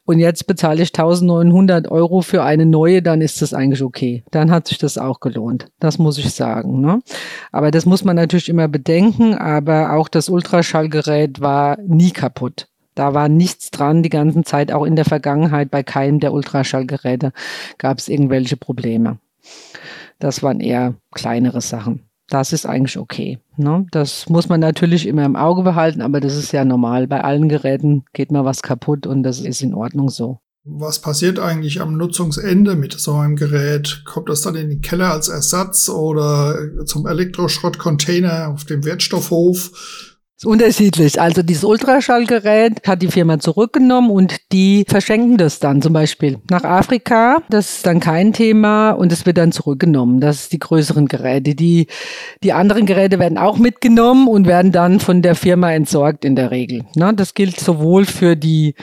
und 0.07 0.19
jetzt 0.19 0.47
bezahle 0.47 0.83
ich 0.83 0.91
1900 0.91 1.91
Euro 1.91 2.21
für 2.21 2.43
eine 2.43 2.67
neue, 2.67 3.01
dann 3.01 3.23
ist 3.23 3.41
das 3.41 3.55
eigentlich 3.55 3.83
okay. 3.83 4.23
Dann 4.31 4.51
hat 4.51 4.69
sich 4.69 4.77
das 4.77 4.99
auch 4.99 5.21
gelohnt. 5.21 5.69
Das 5.81 5.99
muss 5.99 6.19
ich 6.19 6.31
sagen. 6.35 6.81
Ne? 6.81 7.01
Aber 7.53 7.71
das 7.71 7.87
muss 7.87 8.05
man 8.05 8.17
natürlich 8.17 8.51
immer 8.51 8.69
bedenken. 8.69 9.35
Aber 9.35 9.95
auch 9.95 10.09
das 10.09 10.29
Ultraschallgerät 10.29 11.41
war 11.41 11.79
nie 11.87 12.11
kaputt. 12.11 12.69
Da 12.95 13.15
war 13.15 13.29
nichts 13.29 13.71
dran 13.71 14.03
die 14.03 14.11
ganze 14.11 14.43
Zeit, 14.43 14.71
auch 14.71 14.85
in 14.85 14.95
der 14.95 15.05
Vergangenheit 15.05 15.71
bei 15.71 15.83
keinem 15.83 16.21
der 16.21 16.33
Ultraschallgeräte 16.33 17.33
gab 17.79 17.99
es 17.99 18.09
irgendwelche 18.09 18.57
Probleme. 18.57 19.19
Das 20.19 20.43
waren 20.43 20.61
eher 20.61 20.95
kleinere 21.13 21.61
Sachen 21.61 22.09
das 22.29 22.53
ist 22.53 22.67
eigentlich 22.67 22.99
okay. 22.99 23.39
Ne? 23.57 23.87
Das 23.91 24.29
muss 24.29 24.49
man 24.49 24.61
natürlich 24.61 25.07
immer 25.07 25.25
im 25.25 25.37
Auge 25.37 25.63
behalten, 25.63 26.03
aber 26.03 26.21
das 26.21 26.37
ist 26.37 26.53
ja 26.53 26.65
normal. 26.65 27.07
Bei 27.07 27.23
allen 27.23 27.49
Geräten 27.49 28.05
geht 28.13 28.33
mal 28.33 28.45
was 28.45 28.63
kaputt 28.63 29.07
und 29.07 29.23
das 29.23 29.41
ist 29.41 29.63
in 29.63 29.75
Ordnung 29.75 30.09
so. 30.09 30.39
Was 30.67 30.99
passiert 30.99 31.39
eigentlich 31.39 31.83
am 31.83 31.99
Nutzungsende 31.99 32.75
mit 32.75 32.95
so 32.95 33.13
einem 33.15 33.37
Gerät? 33.37 34.03
Kommt 34.07 34.31
das 34.31 34.41
dann 34.41 34.55
in 34.55 34.71
den 34.71 34.81
Keller 34.81 35.13
als 35.13 35.29
Ersatz 35.29 35.91
oder 35.91 36.87
zum 36.87 37.07
Elektroschrottcontainer 37.07 38.49
auf 38.49 38.65
dem 38.65 38.83
Wertstoffhof? 38.83 40.14
Ist 40.37 40.47
unterschiedlich. 40.47 41.21
Also 41.21 41.43
dieses 41.43 41.65
Ultraschallgerät 41.65 42.87
hat 42.87 43.03
die 43.03 43.09
Firma 43.09 43.39
zurückgenommen 43.39 44.11
und 44.11 44.37
die 44.53 44.85
verschenken 44.89 45.37
das 45.37 45.61
dann 45.61 45.81
zum 45.81 45.93
Beispiel 45.93 46.39
nach 46.51 46.65
Afrika. 46.65 47.43
Das 47.51 47.77
ist 47.77 47.87
dann 47.87 48.01
kein 48.01 48.33
Thema 48.33 48.91
und 48.91 49.13
es 49.13 49.27
wird 49.27 49.39
dann 49.39 49.53
zurückgenommen. 49.53 50.21
Das 50.21 50.43
ist 50.43 50.53
die 50.53 50.59
größeren 50.59 51.07
Geräte. 51.07 51.55
Die, 51.55 51.87
die 52.43 52.53
anderen 52.53 52.87
Geräte 52.87 53.19
werden 53.19 53.39
auch 53.39 53.59
mitgenommen 53.59 54.27
und 54.27 54.47
werden 54.47 54.73
dann 54.73 55.01
von 55.01 55.23
der 55.23 55.37
Firma 55.37 55.73
entsorgt 55.73 56.25
in 56.25 56.35
der 56.35 56.51
Regel. 56.51 56.85
Na, 56.97 57.13
das 57.13 57.35
gilt 57.35 57.61
sowohl 57.61 58.05
für 58.05 58.37
die 58.37 58.75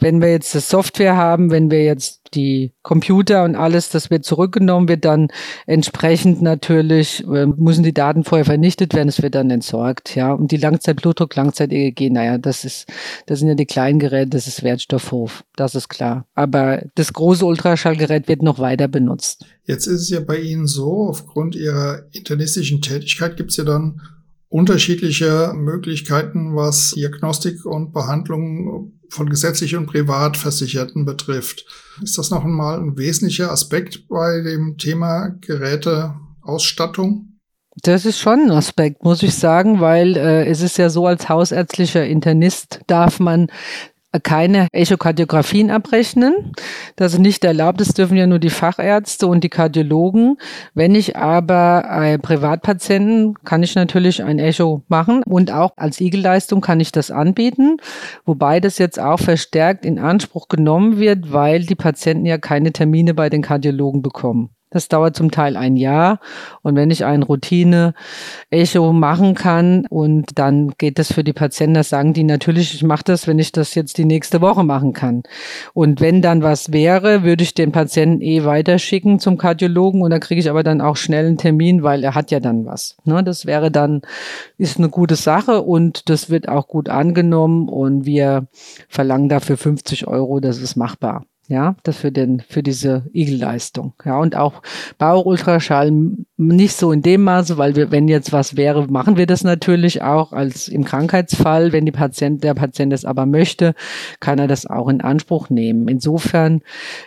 wenn 0.00 0.20
wir 0.20 0.30
jetzt 0.30 0.54
das 0.54 0.68
Software 0.68 1.16
haben, 1.16 1.50
wenn 1.50 1.70
wir 1.70 1.84
jetzt 1.84 2.34
die 2.34 2.72
Computer 2.82 3.44
und 3.44 3.56
alles, 3.56 3.90
das 3.90 4.10
wird 4.10 4.24
zurückgenommen, 4.24 4.88
wird 4.88 5.04
dann 5.04 5.28
entsprechend 5.66 6.42
natürlich, 6.42 7.24
äh, 7.26 7.46
müssen 7.46 7.82
die 7.82 7.94
Daten 7.94 8.24
vorher 8.24 8.44
vernichtet 8.44 8.94
werden, 8.94 9.08
es 9.08 9.22
wird 9.22 9.34
dann 9.34 9.50
entsorgt, 9.50 10.14
ja. 10.14 10.32
Und 10.32 10.50
die 10.50 10.56
Langzeitblutdruck, 10.56 11.34
Langzeit-EEG, 11.34 12.10
naja, 12.10 12.38
das 12.38 12.64
ist, 12.64 12.86
das 13.26 13.38
sind 13.38 13.48
ja 13.48 13.54
die 13.54 13.66
kleinen 13.66 13.98
Geräte, 13.98 14.30
das 14.30 14.46
ist 14.46 14.62
Wertstoffhof, 14.62 15.44
das 15.56 15.74
ist 15.74 15.88
klar. 15.88 16.26
Aber 16.34 16.82
das 16.94 17.12
große 17.12 17.44
Ultraschallgerät 17.44 18.28
wird 18.28 18.42
noch 18.42 18.58
weiter 18.58 18.88
benutzt. 18.88 19.44
Jetzt 19.64 19.86
ist 19.86 20.02
es 20.02 20.10
ja 20.10 20.20
bei 20.20 20.38
Ihnen 20.38 20.66
so, 20.66 21.08
aufgrund 21.08 21.54
Ihrer 21.54 22.02
internistischen 22.12 22.80
Tätigkeit 22.80 23.36
gibt 23.36 23.50
es 23.50 23.56
ja 23.56 23.64
dann 23.64 24.00
unterschiedliche 24.48 25.52
Möglichkeiten, 25.54 26.56
was 26.56 26.92
Diagnostik 26.92 27.66
und 27.66 27.92
Behandlung 27.92 28.97
von 29.10 29.28
gesetzlich 29.28 29.76
und 29.76 29.86
Privatversicherten 29.86 31.04
betrifft. 31.04 31.64
Ist 32.02 32.18
das 32.18 32.30
noch 32.30 32.44
einmal 32.44 32.78
ein 32.78 32.98
wesentlicher 32.98 33.50
Aspekt 33.50 34.08
bei 34.08 34.40
dem 34.40 34.76
Thema 34.78 35.34
Geräteausstattung? 35.40 37.38
Das 37.82 38.04
ist 38.04 38.18
schon 38.18 38.40
ein 38.40 38.50
Aspekt, 38.50 39.04
muss 39.04 39.22
ich 39.22 39.34
sagen, 39.34 39.80
weil 39.80 40.16
äh, 40.16 40.46
es 40.46 40.62
ist 40.62 40.78
ja 40.78 40.90
so, 40.90 41.06
als 41.06 41.28
hausärztlicher 41.28 42.04
Internist 42.04 42.80
darf 42.88 43.20
man 43.20 43.48
keine 44.22 44.68
Echokardiografien 44.72 45.70
abrechnen. 45.70 46.52
Das 46.96 47.12
ist 47.12 47.18
nicht 47.18 47.44
erlaubt. 47.44 47.80
Das 47.80 47.94
dürfen 47.94 48.16
ja 48.16 48.26
nur 48.26 48.38
die 48.38 48.50
Fachärzte 48.50 49.26
und 49.26 49.44
die 49.44 49.48
Kardiologen. 49.48 50.38
Wenn 50.74 50.94
ich 50.94 51.16
aber 51.16 52.18
Privatpatienten 52.22 53.34
kann 53.44 53.62
ich 53.62 53.74
natürlich 53.74 54.22
ein 54.22 54.38
Echo 54.38 54.82
machen 54.88 55.22
und 55.24 55.52
auch 55.52 55.72
als 55.76 56.00
Igelleistung 56.00 56.60
kann 56.60 56.80
ich 56.80 56.92
das 56.92 57.10
anbieten, 57.10 57.76
wobei 58.24 58.60
das 58.60 58.78
jetzt 58.78 58.98
auch 58.98 59.20
verstärkt 59.20 59.84
in 59.84 59.98
Anspruch 59.98 60.48
genommen 60.48 60.98
wird, 60.98 61.32
weil 61.32 61.64
die 61.64 61.74
Patienten 61.74 62.24
ja 62.26 62.38
keine 62.38 62.72
Termine 62.72 63.14
bei 63.14 63.28
den 63.28 63.42
Kardiologen 63.42 64.02
bekommen. 64.02 64.50
Das 64.70 64.88
dauert 64.88 65.16
zum 65.16 65.30
Teil 65.30 65.56
ein 65.56 65.76
Jahr. 65.76 66.20
Und 66.62 66.76
wenn 66.76 66.90
ich 66.90 67.04
ein 67.04 67.22
Routine-Echo 67.22 68.92
machen 68.92 69.34
kann 69.34 69.86
und 69.88 70.38
dann 70.38 70.72
geht 70.78 70.98
das 70.98 71.12
für 71.12 71.24
die 71.24 71.32
Patienten, 71.32 71.74
das 71.74 71.88
sagen 71.88 72.12
die 72.12 72.24
natürlich, 72.24 72.74
ich 72.74 72.82
mache 72.82 73.04
das, 73.04 73.26
wenn 73.26 73.38
ich 73.38 73.52
das 73.52 73.74
jetzt 73.74 73.98
die 73.98 74.04
nächste 74.04 74.40
Woche 74.40 74.64
machen 74.64 74.92
kann. 74.92 75.22
Und 75.72 76.00
wenn 76.00 76.22
dann 76.22 76.42
was 76.42 76.72
wäre, 76.72 77.22
würde 77.22 77.44
ich 77.44 77.54
den 77.54 77.72
Patienten 77.72 78.20
eh 78.20 78.44
weiterschicken 78.44 79.18
zum 79.18 79.38
Kardiologen 79.38 80.02
und 80.02 80.10
da 80.10 80.18
kriege 80.18 80.40
ich 80.40 80.50
aber 80.50 80.62
dann 80.62 80.80
auch 80.80 80.96
schnell 80.96 81.26
einen 81.26 81.38
Termin, 81.38 81.82
weil 81.82 82.04
er 82.04 82.14
hat 82.14 82.30
ja 82.30 82.40
dann 82.40 82.66
was. 82.66 82.96
Ne, 83.04 83.22
das 83.24 83.46
wäre 83.46 83.70
dann, 83.70 84.02
ist 84.58 84.78
eine 84.78 84.88
gute 84.88 85.16
Sache 85.16 85.62
und 85.62 86.08
das 86.08 86.30
wird 86.30 86.48
auch 86.48 86.68
gut 86.68 86.88
angenommen 86.88 87.68
und 87.68 88.04
wir 88.04 88.48
verlangen 88.88 89.28
dafür 89.28 89.56
50 89.56 90.06
Euro, 90.06 90.40
das 90.40 90.58
ist 90.58 90.76
machbar. 90.76 91.24
Ja, 91.50 91.76
das 91.82 91.96
für 91.96 92.12
den, 92.12 92.40
für 92.46 92.62
diese 92.62 93.06
Igelleistung. 93.14 93.94
Ja, 94.04 94.18
und 94.18 94.36
auch 94.36 94.60
Bauchultraschall 94.98 95.90
nicht 96.36 96.76
so 96.76 96.92
in 96.92 97.00
dem 97.00 97.24
Maße, 97.24 97.56
weil 97.56 97.74
wir, 97.74 97.90
wenn 97.90 98.06
jetzt 98.06 98.32
was 98.34 98.58
wäre, 98.58 98.86
machen 98.86 99.16
wir 99.16 99.26
das 99.26 99.44
natürlich 99.44 100.02
auch 100.02 100.32
als 100.32 100.68
im 100.68 100.84
Krankheitsfall. 100.84 101.72
Wenn 101.72 101.86
die 101.86 101.92
Patient, 101.92 102.44
der 102.44 102.52
Patient 102.52 102.92
es 102.92 103.06
aber 103.06 103.24
möchte, 103.24 103.74
kann 104.20 104.38
er 104.38 104.46
das 104.46 104.66
auch 104.66 104.88
in 104.88 105.00
Anspruch 105.00 105.48
nehmen. 105.48 105.88
Insofern 105.88 106.60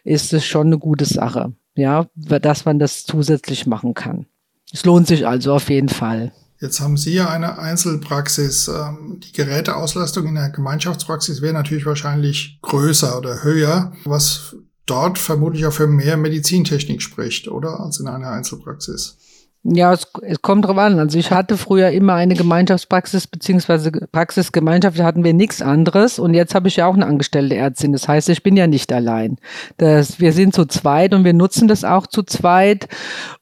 ist 0.03 0.33
es 0.33 0.43
schon 0.43 0.67
eine 0.67 0.79
gute 0.79 1.05
Sache. 1.05 1.53
Ja, 1.75 2.07
dass 2.15 2.65
man 2.65 2.79
das 2.79 3.05
zusätzlich 3.05 3.67
machen 3.67 3.93
kann. 3.93 4.25
Es 4.73 4.85
lohnt 4.85 5.05
sich 5.05 5.27
also 5.27 5.53
auf 5.53 5.69
jeden 5.69 5.89
Fall. 5.89 6.31
Jetzt 6.61 6.79
haben 6.79 6.95
Sie 6.95 7.15
ja 7.15 7.27
eine 7.27 7.57
Einzelpraxis. 7.57 8.67
Ähm, 8.67 9.19
die 9.19 9.31
Geräteauslastung 9.31 10.27
in 10.27 10.35
der 10.35 10.51
Gemeinschaftspraxis 10.51 11.41
wäre 11.41 11.55
natürlich 11.55 11.87
wahrscheinlich 11.87 12.59
größer 12.61 13.17
oder 13.17 13.43
höher, 13.43 13.93
was 14.05 14.55
dort 14.85 15.17
vermutlich 15.17 15.65
auch 15.65 15.73
für 15.73 15.87
mehr 15.87 16.17
Medizintechnik 16.17 17.01
spricht, 17.01 17.47
oder? 17.47 17.79
Als 17.79 17.99
in 17.99 18.07
einer 18.07 18.29
Einzelpraxis. 18.29 19.17
Ja, 19.63 19.93
es, 19.93 20.07
es 20.23 20.41
kommt 20.41 20.65
drauf 20.65 20.77
an. 20.79 20.97
Also 20.97 21.19
ich 21.19 21.29
hatte 21.29 21.55
früher 21.55 21.91
immer 21.91 22.15
eine 22.15 22.33
Gemeinschaftspraxis 22.33 23.27
beziehungsweise 23.27 23.91
Praxisgemeinschaft, 23.91 24.97
da 24.97 25.03
hatten 25.03 25.23
wir 25.23 25.35
nichts 25.35 25.61
anderes 25.61 26.17
und 26.17 26.33
jetzt 26.33 26.55
habe 26.55 26.67
ich 26.67 26.77
ja 26.77 26.87
auch 26.87 26.95
eine 26.95 27.05
angestellte 27.05 27.55
Ärztin. 27.55 27.91
Das 27.91 28.07
heißt, 28.07 28.29
ich 28.29 28.41
bin 28.41 28.57
ja 28.57 28.65
nicht 28.65 28.91
allein. 28.91 29.37
Das, 29.77 30.19
wir 30.19 30.33
sind 30.33 30.55
zu 30.55 30.65
zweit 30.65 31.13
und 31.13 31.25
wir 31.25 31.33
nutzen 31.33 31.67
das 31.67 31.83
auch 31.83 32.07
zu 32.07 32.23
zweit 32.23 32.87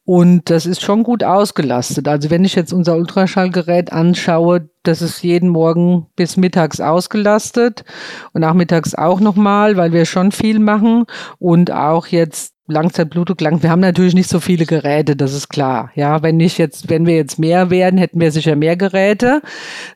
und 0.04 0.50
das 0.50 0.66
ist 0.66 0.82
schon 0.82 1.04
gut 1.04 1.24
ausgelastet. 1.24 2.10
Also 2.10 2.30
wenn 2.30 2.44
ich 2.44 2.56
jetzt 2.56 2.74
unser 2.74 2.98
Ultraschallgerät 2.98 3.94
anschaue, 3.94 4.70
das 4.84 5.02
ist 5.02 5.24
jeden 5.24 5.48
Morgen 5.48 6.08
bis 6.18 6.36
mittags 6.36 6.82
ausgelastet 6.82 7.86
und 8.34 8.42
nachmittags 8.42 8.94
auch 8.94 9.22
nochmal, 9.22 9.78
weil 9.78 9.94
wir 9.94 10.06
schon 10.06 10.34
viel 10.34 10.60
machen 10.60 11.06
und 11.38 11.72
auch 11.72 12.08
jetzt 12.08 12.56
Langzeitblutung 12.70 13.38
lang. 13.40 13.64
Wir 13.64 13.70
haben 13.70 13.80
natürlich 13.80 14.14
nicht 14.14 14.30
so 14.30 14.40
viele 14.40 14.66
Geräte, 14.66 15.16
das 15.16 15.34
ist 15.34 15.50
klar. 15.50 15.92
Ja, 15.96 16.22
wenn 16.24 16.40
ich 16.40 16.58
jetzt, 16.58 16.90
wenn 16.90 17.06
wir 17.06 17.16
jetzt 17.16 17.40
mehr 17.40 17.70
werden, 17.70 17.98
hätten 17.98 18.20
wir 18.20 18.32
sicher 18.32 18.56
mehr 18.56 18.78
Geräte. 18.78 19.42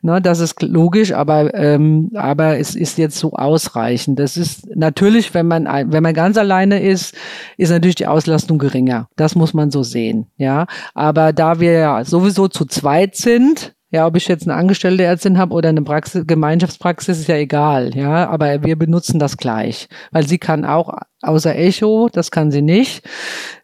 Ne, 0.01 0.21
das 0.21 0.39
ist 0.39 0.61
logisch, 0.61 1.13
aber 1.13 1.53
ähm, 1.53 2.11
aber 2.15 2.57
es 2.57 2.75
ist 2.75 2.97
jetzt 2.97 3.17
so 3.17 3.33
ausreichend. 3.33 4.19
Das 4.19 4.37
ist 4.37 4.67
natürlich, 4.75 5.33
wenn 5.33 5.47
man 5.47 5.65
wenn 5.65 6.03
man 6.03 6.13
ganz 6.13 6.37
alleine 6.37 6.81
ist, 6.81 7.15
ist 7.57 7.69
natürlich 7.69 7.95
die 7.95 8.07
Auslastung 8.07 8.57
geringer. 8.57 9.07
Das 9.15 9.35
muss 9.35 9.53
man 9.53 9.71
so 9.71 9.83
sehen. 9.83 10.27
Ja, 10.37 10.67
aber 10.93 11.33
da 11.33 11.59
wir 11.59 11.73
ja 11.73 12.05
sowieso 12.05 12.47
zu 12.47 12.65
zweit 12.65 13.15
sind, 13.15 13.73
ja, 13.93 14.07
ob 14.07 14.15
ich 14.15 14.27
jetzt 14.27 14.47
eine 14.47 14.55
angestellte 14.55 15.03
Ärztin 15.03 15.37
habe 15.37 15.53
oder 15.53 15.69
eine 15.69 15.83
Praxis, 15.83 16.25
Gemeinschaftspraxis, 16.25 17.19
ist 17.19 17.27
ja 17.27 17.35
egal. 17.35 17.95
Ja, 17.95 18.27
aber 18.27 18.63
wir 18.63 18.75
benutzen 18.75 19.19
das 19.19 19.37
gleich, 19.37 19.87
weil 20.11 20.27
sie 20.27 20.39
kann 20.39 20.65
auch 20.65 20.97
außer 21.21 21.55
Echo, 21.55 22.09
das 22.11 22.31
kann 22.31 22.49
sie 22.49 22.63
nicht, 22.63 23.07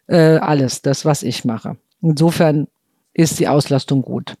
äh, 0.06 0.36
alles, 0.36 0.82
das 0.82 1.04
was 1.04 1.24
ich 1.24 1.44
mache. 1.44 1.76
Insofern 2.00 2.68
ist 3.12 3.40
die 3.40 3.48
Auslastung 3.48 4.02
gut. 4.02 4.36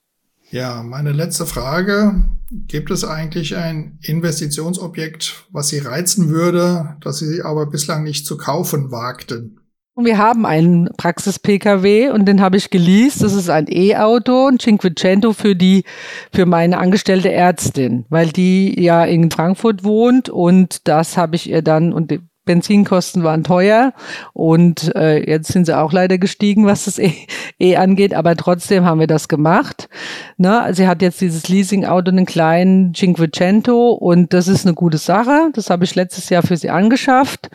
Ja, 0.52 0.84
meine 0.84 1.10
letzte 1.10 1.44
Frage. 1.44 2.24
Gibt 2.52 2.92
es 2.92 3.04
eigentlich 3.04 3.56
ein 3.56 3.98
Investitionsobjekt, 4.02 5.46
was 5.50 5.68
Sie 5.68 5.78
reizen 5.78 6.28
würde, 6.28 6.96
das 7.00 7.18
Sie 7.18 7.42
aber 7.42 7.66
bislang 7.66 8.04
nicht 8.04 8.26
zu 8.26 8.36
kaufen 8.36 8.92
wagten? 8.92 9.59
Und 10.00 10.06
wir 10.06 10.16
haben 10.16 10.46
einen 10.46 10.88
Praxis-PKW 10.96 12.08
und 12.08 12.24
den 12.24 12.40
habe 12.40 12.56
ich 12.56 12.70
geleast. 12.70 13.22
Das 13.22 13.34
ist 13.34 13.50
ein 13.50 13.66
E-Auto, 13.68 14.46
ein 14.46 14.58
Cinquecento 14.58 15.34
für 15.34 15.54
die, 15.54 15.84
für 16.32 16.46
meine 16.46 16.78
angestellte 16.78 17.30
Ärztin, 17.30 18.06
weil 18.08 18.30
die 18.30 18.82
ja 18.82 19.04
in 19.04 19.30
Frankfurt 19.30 19.84
wohnt 19.84 20.30
und 20.30 20.88
das 20.88 21.18
habe 21.18 21.36
ich 21.36 21.50
ihr 21.50 21.60
dann 21.60 21.92
und 21.92 22.18
Benzinkosten 22.50 23.22
waren 23.22 23.44
teuer 23.44 23.92
und 24.32 24.92
äh, 24.96 25.24
jetzt 25.24 25.52
sind 25.52 25.66
sie 25.66 25.78
auch 25.78 25.92
leider 25.92 26.18
gestiegen, 26.18 26.66
was 26.66 26.86
das 26.86 26.98
eh, 26.98 27.14
eh 27.60 27.76
angeht, 27.76 28.12
aber 28.12 28.34
trotzdem 28.34 28.84
haben 28.84 28.98
wir 28.98 29.06
das 29.06 29.28
gemacht. 29.28 29.88
Ne? 30.36 30.66
Sie 30.72 30.88
hat 30.88 31.00
jetzt 31.00 31.20
dieses 31.20 31.48
Leasing-Auto, 31.48 32.10
einen 32.10 32.26
kleinen 32.26 32.92
Cinquecento 32.92 33.92
und 33.92 34.32
das 34.32 34.48
ist 34.48 34.66
eine 34.66 34.74
gute 34.74 34.98
Sache. 34.98 35.50
Das 35.52 35.70
habe 35.70 35.84
ich 35.84 35.94
letztes 35.94 36.28
Jahr 36.28 36.42
für 36.42 36.56
sie 36.56 36.70
angeschafft 36.70 37.50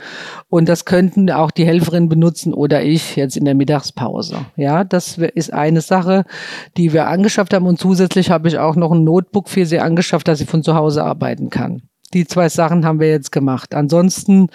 und 0.47 0.69
das 0.69 0.85
könnten 0.85 1.29
auch 1.29 1.51
die 1.51 1.65
Helferin 1.65 2.07
benutzen 2.07 2.53
oder 2.53 2.81
ich 2.81 3.17
jetzt 3.17 3.35
in 3.35 3.43
der 3.43 3.53
Mittagspause. 3.53 4.45
Ja, 4.55 4.85
das 4.85 5.17
ist 5.17 5.51
eine 5.51 5.81
Sache, 5.81 6.23
die 6.77 6.93
wir 6.93 7.07
angeschafft 7.07 7.53
haben 7.53 7.67
und 7.67 7.79
zusätzlich 7.79 8.29
habe 8.31 8.47
ich 8.47 8.59
auch 8.59 8.77
noch 8.77 8.93
ein 8.93 9.03
Notebook 9.03 9.49
für 9.49 9.65
sie 9.65 9.79
angeschafft, 9.79 10.29
dass 10.29 10.39
sie 10.39 10.45
von 10.45 10.63
zu 10.63 10.73
Hause 10.73 11.03
arbeiten 11.03 11.49
kann 11.49 11.81
die 12.15 12.25
zwei 12.25 12.49
Sachen 12.49 12.85
haben 12.85 12.99
wir 12.99 13.09
jetzt 13.09 13.31
gemacht. 13.31 13.75
Ansonsten 13.75 14.47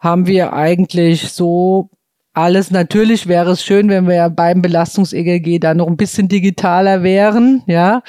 haben 0.00 0.26
wir 0.26 0.52
eigentlich 0.52 1.32
so 1.32 1.88
alles. 2.34 2.70
Natürlich 2.70 3.26
wäre 3.26 3.52
es 3.52 3.64
schön, 3.64 3.88
wenn 3.88 4.06
wir 4.06 4.28
beim 4.30 4.60
Belastungs-EGG 4.60 5.60
dann 5.60 5.78
noch 5.78 5.86
ein 5.86 5.96
bisschen 5.96 6.28
digitaler 6.28 7.02
wären, 7.02 7.62
ja. 7.66 8.02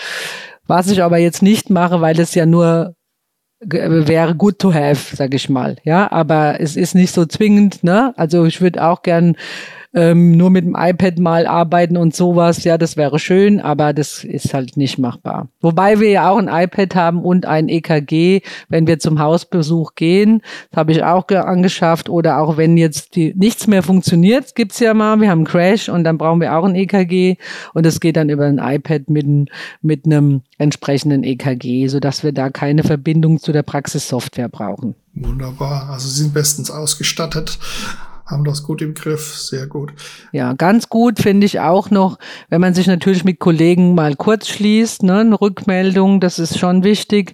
Was 0.67 0.89
ich 0.89 1.01
aber 1.01 1.17
jetzt 1.17 1.41
nicht 1.41 1.69
mache, 1.69 2.01
weil 2.01 2.19
es 2.19 2.35
ja 2.35 2.45
nur 2.45 2.95
wäre 3.61 4.35
good 4.35 4.57
to 4.59 4.73
have, 4.73 5.15
sag 5.15 5.33
ich 5.33 5.49
mal, 5.49 5.77
ja. 5.83 6.11
Aber 6.11 6.59
es 6.59 6.75
ist 6.75 6.95
nicht 6.95 7.13
so 7.13 7.25
zwingend, 7.25 7.83
ne. 7.83 8.13
Also 8.17 8.45
ich 8.45 8.61
würde 8.61 8.83
auch 8.83 9.01
gern 9.03 9.35
ähm, 9.93 10.37
nur 10.37 10.49
mit 10.51 10.65
dem 10.65 10.75
iPad 10.77 11.17
mal 11.17 11.47
arbeiten 11.47 11.97
und 11.97 12.15
sowas, 12.15 12.63
ja, 12.63 12.77
das 12.77 12.95
wäre 12.95 13.17
schön, 13.17 13.59
aber 13.59 13.93
das 13.93 14.23
ist 14.23 14.53
halt 14.53 14.77
nicht 14.77 14.99
machbar. 14.99 15.49
Wobei 15.61 15.99
wir 15.99 16.09
ja 16.09 16.29
auch 16.29 16.37
ein 16.37 16.47
iPad 16.47 16.95
haben 16.95 17.23
und 17.23 17.45
ein 17.45 17.69
EKG, 17.69 18.41
wenn 18.69 18.85
wir 18.85 18.99
zum 18.99 19.19
Hausbesuch 19.19 19.95
gehen, 19.95 20.41
das 20.69 20.77
habe 20.77 20.91
ich 20.91 21.03
auch 21.03 21.27
angeschafft. 21.29 22.09
Oder 22.09 22.39
auch 22.39 22.57
wenn 22.57 22.77
jetzt 22.77 23.15
die, 23.15 23.33
nichts 23.35 23.67
mehr 23.67 23.83
funktioniert, 23.83 24.55
gibt's 24.55 24.79
ja 24.79 24.93
mal, 24.93 25.19
wir 25.19 25.29
haben 25.29 25.39
einen 25.39 25.47
Crash 25.47 25.89
und 25.89 26.03
dann 26.03 26.17
brauchen 26.17 26.41
wir 26.41 26.55
auch 26.55 26.65
ein 26.65 26.75
EKG 26.75 27.37
und 27.73 27.85
das 27.85 27.99
geht 27.99 28.15
dann 28.15 28.29
über 28.29 28.45
ein 28.45 28.59
iPad 28.59 29.09
mit, 29.09 29.49
mit 29.81 30.05
einem 30.05 30.41
entsprechenden 30.57 31.23
EKG, 31.23 31.87
sodass 31.87 32.23
wir 32.23 32.31
da 32.31 32.49
keine 32.49 32.83
Verbindung 32.83 33.39
zu 33.39 33.51
der 33.51 33.63
Praxissoftware 33.63 34.49
brauchen. 34.49 34.95
Wunderbar, 35.15 35.89
also 35.89 36.07
Sie 36.07 36.21
sind 36.21 36.33
bestens 36.33 36.69
ausgestattet 36.69 37.57
haben 38.29 38.43
das 38.43 38.63
gut 38.63 38.81
im 38.81 38.93
Griff, 38.93 39.35
sehr 39.35 39.65
gut. 39.65 39.91
Ja, 40.31 40.53
ganz 40.53 40.87
gut 40.87 41.19
finde 41.19 41.45
ich 41.45 41.59
auch 41.59 41.89
noch, 41.89 42.19
wenn 42.49 42.61
man 42.61 42.75
sich 42.75 42.85
natürlich 42.85 43.23
mit 43.23 43.39
Kollegen 43.39 43.95
mal 43.95 44.15
kurz 44.15 44.47
schließt, 44.47 45.03
ne, 45.03 45.19
eine 45.19 45.41
Rückmeldung, 45.41 46.19
das 46.19 46.37
ist 46.37 46.59
schon 46.59 46.83
wichtig. 46.83 47.33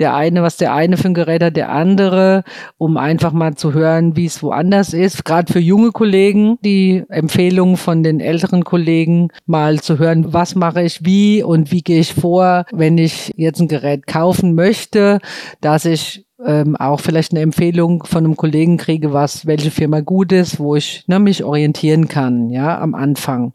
Der 0.00 0.14
eine, 0.14 0.42
was 0.42 0.56
der 0.56 0.74
eine 0.74 0.96
für 0.96 1.08
ein 1.08 1.14
Gerät 1.14 1.42
hat, 1.42 1.56
der 1.56 1.70
andere, 1.70 2.42
um 2.76 2.96
einfach 2.96 3.32
mal 3.32 3.54
zu 3.54 3.72
hören, 3.72 4.16
wie 4.16 4.26
es 4.26 4.42
woanders 4.42 4.92
ist. 4.92 5.24
Gerade 5.24 5.52
für 5.52 5.60
junge 5.60 5.92
Kollegen, 5.92 6.58
die 6.64 7.04
Empfehlungen 7.08 7.76
von 7.76 8.02
den 8.02 8.18
älteren 8.18 8.64
Kollegen 8.64 9.28
mal 9.46 9.80
zu 9.80 9.98
hören, 9.98 10.32
was 10.32 10.56
mache 10.56 10.82
ich 10.82 11.04
wie 11.04 11.42
und 11.42 11.70
wie 11.70 11.82
gehe 11.82 12.00
ich 12.00 12.14
vor, 12.14 12.64
wenn 12.72 12.98
ich 12.98 13.32
jetzt 13.36 13.60
ein 13.60 13.68
Gerät 13.68 14.06
kaufen 14.06 14.54
möchte, 14.54 15.20
dass 15.60 15.84
ich 15.84 16.26
ähm, 16.44 16.76
auch 16.76 17.00
vielleicht 17.00 17.32
eine 17.32 17.40
Empfehlung 17.40 18.04
von 18.04 18.24
einem 18.24 18.36
Kollegen 18.36 18.76
kriege, 18.76 19.12
was, 19.12 19.46
welche 19.46 19.70
Firma 19.70 20.00
gut 20.00 20.32
ist, 20.32 20.58
wo 20.58 20.76
ich 20.76 21.04
ne, 21.06 21.18
mich 21.18 21.44
orientieren 21.44 22.08
kann, 22.08 22.50
ja, 22.50 22.80
am 22.80 22.94
Anfang. 22.94 23.52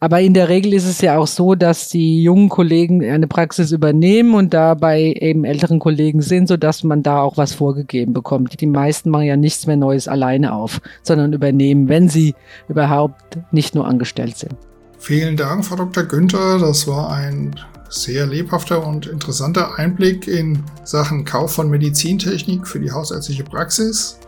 Aber 0.00 0.20
in 0.20 0.34
der 0.34 0.48
Regel 0.48 0.72
ist 0.72 0.86
es 0.86 1.00
ja 1.00 1.18
auch 1.18 1.26
so, 1.26 1.54
dass 1.54 1.88
die 1.88 2.22
jungen 2.22 2.48
Kollegen 2.48 3.04
eine 3.04 3.26
Praxis 3.26 3.72
übernehmen 3.72 4.34
und 4.34 4.54
dabei 4.54 5.14
eben 5.18 5.44
älteren 5.44 5.78
Kollegen 5.78 6.22
sind, 6.22 6.48
so 6.48 6.56
dass 6.56 6.82
man 6.84 7.02
da 7.02 7.20
auch 7.20 7.36
was 7.36 7.54
vorgegeben 7.54 8.12
bekommt. 8.12 8.60
Die 8.60 8.66
meisten 8.66 9.10
machen 9.10 9.26
ja 9.26 9.36
nichts 9.36 9.66
mehr 9.66 9.76
Neues 9.76 10.08
alleine 10.08 10.54
auf, 10.54 10.80
sondern 11.02 11.32
übernehmen, 11.32 11.88
wenn 11.88 12.08
sie 12.08 12.34
überhaupt 12.68 13.38
nicht 13.52 13.74
nur 13.74 13.86
angestellt 13.86 14.36
sind. 14.36 14.56
Vielen 14.98 15.36
Dank, 15.36 15.64
Frau 15.64 15.76
Dr. 15.76 16.04
Günther. 16.04 16.58
Das 16.58 16.88
war 16.88 17.12
ein 17.12 17.54
sehr 17.88 18.26
lebhafter 18.26 18.86
und 18.86 19.06
interessanter 19.06 19.78
Einblick 19.78 20.26
in 20.28 20.62
Sachen 20.84 21.24
Kauf 21.24 21.54
von 21.54 21.70
Medizintechnik 21.70 22.66
für 22.66 22.80
die 22.80 22.90
hausärztliche 22.90 23.44
Praxis. 23.44 24.18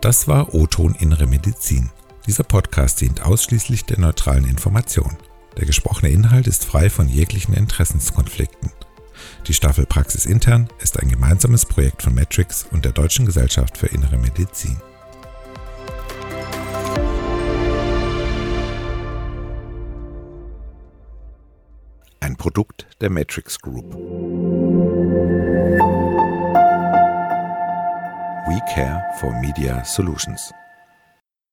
Das 0.00 0.28
war 0.28 0.54
O-Ton 0.54 0.94
Innere 0.98 1.26
Medizin. 1.26 1.90
Dieser 2.26 2.44
Podcast 2.44 3.00
dient 3.00 3.24
ausschließlich 3.24 3.84
der 3.84 3.98
neutralen 3.98 4.44
Information. 4.44 5.16
Der 5.58 5.66
gesprochene 5.66 6.10
Inhalt 6.12 6.46
ist 6.46 6.64
frei 6.64 6.88
von 6.88 7.08
jeglichen 7.08 7.52
Interessenskonflikten. 7.52 8.70
Die 9.48 9.54
Staffel 9.54 9.86
Praxis 9.86 10.24
Intern 10.24 10.68
ist 10.80 11.00
ein 11.00 11.08
gemeinsames 11.08 11.66
Projekt 11.66 12.02
von 12.02 12.14
Matrix 12.14 12.64
und 12.70 12.84
der 12.84 12.92
Deutschen 12.92 13.26
Gesellschaft 13.26 13.76
für 13.76 13.88
Innere 13.88 14.18
Medizin. 14.18 14.80
Ein 22.20 22.36
Produkt 22.36 22.86
der 23.00 23.10
Matrix 23.10 23.58
Group. 23.60 23.94
We 28.46 28.60
care 28.72 29.02
for 29.18 29.32
Media 29.40 29.84
Solutions. 29.84 30.52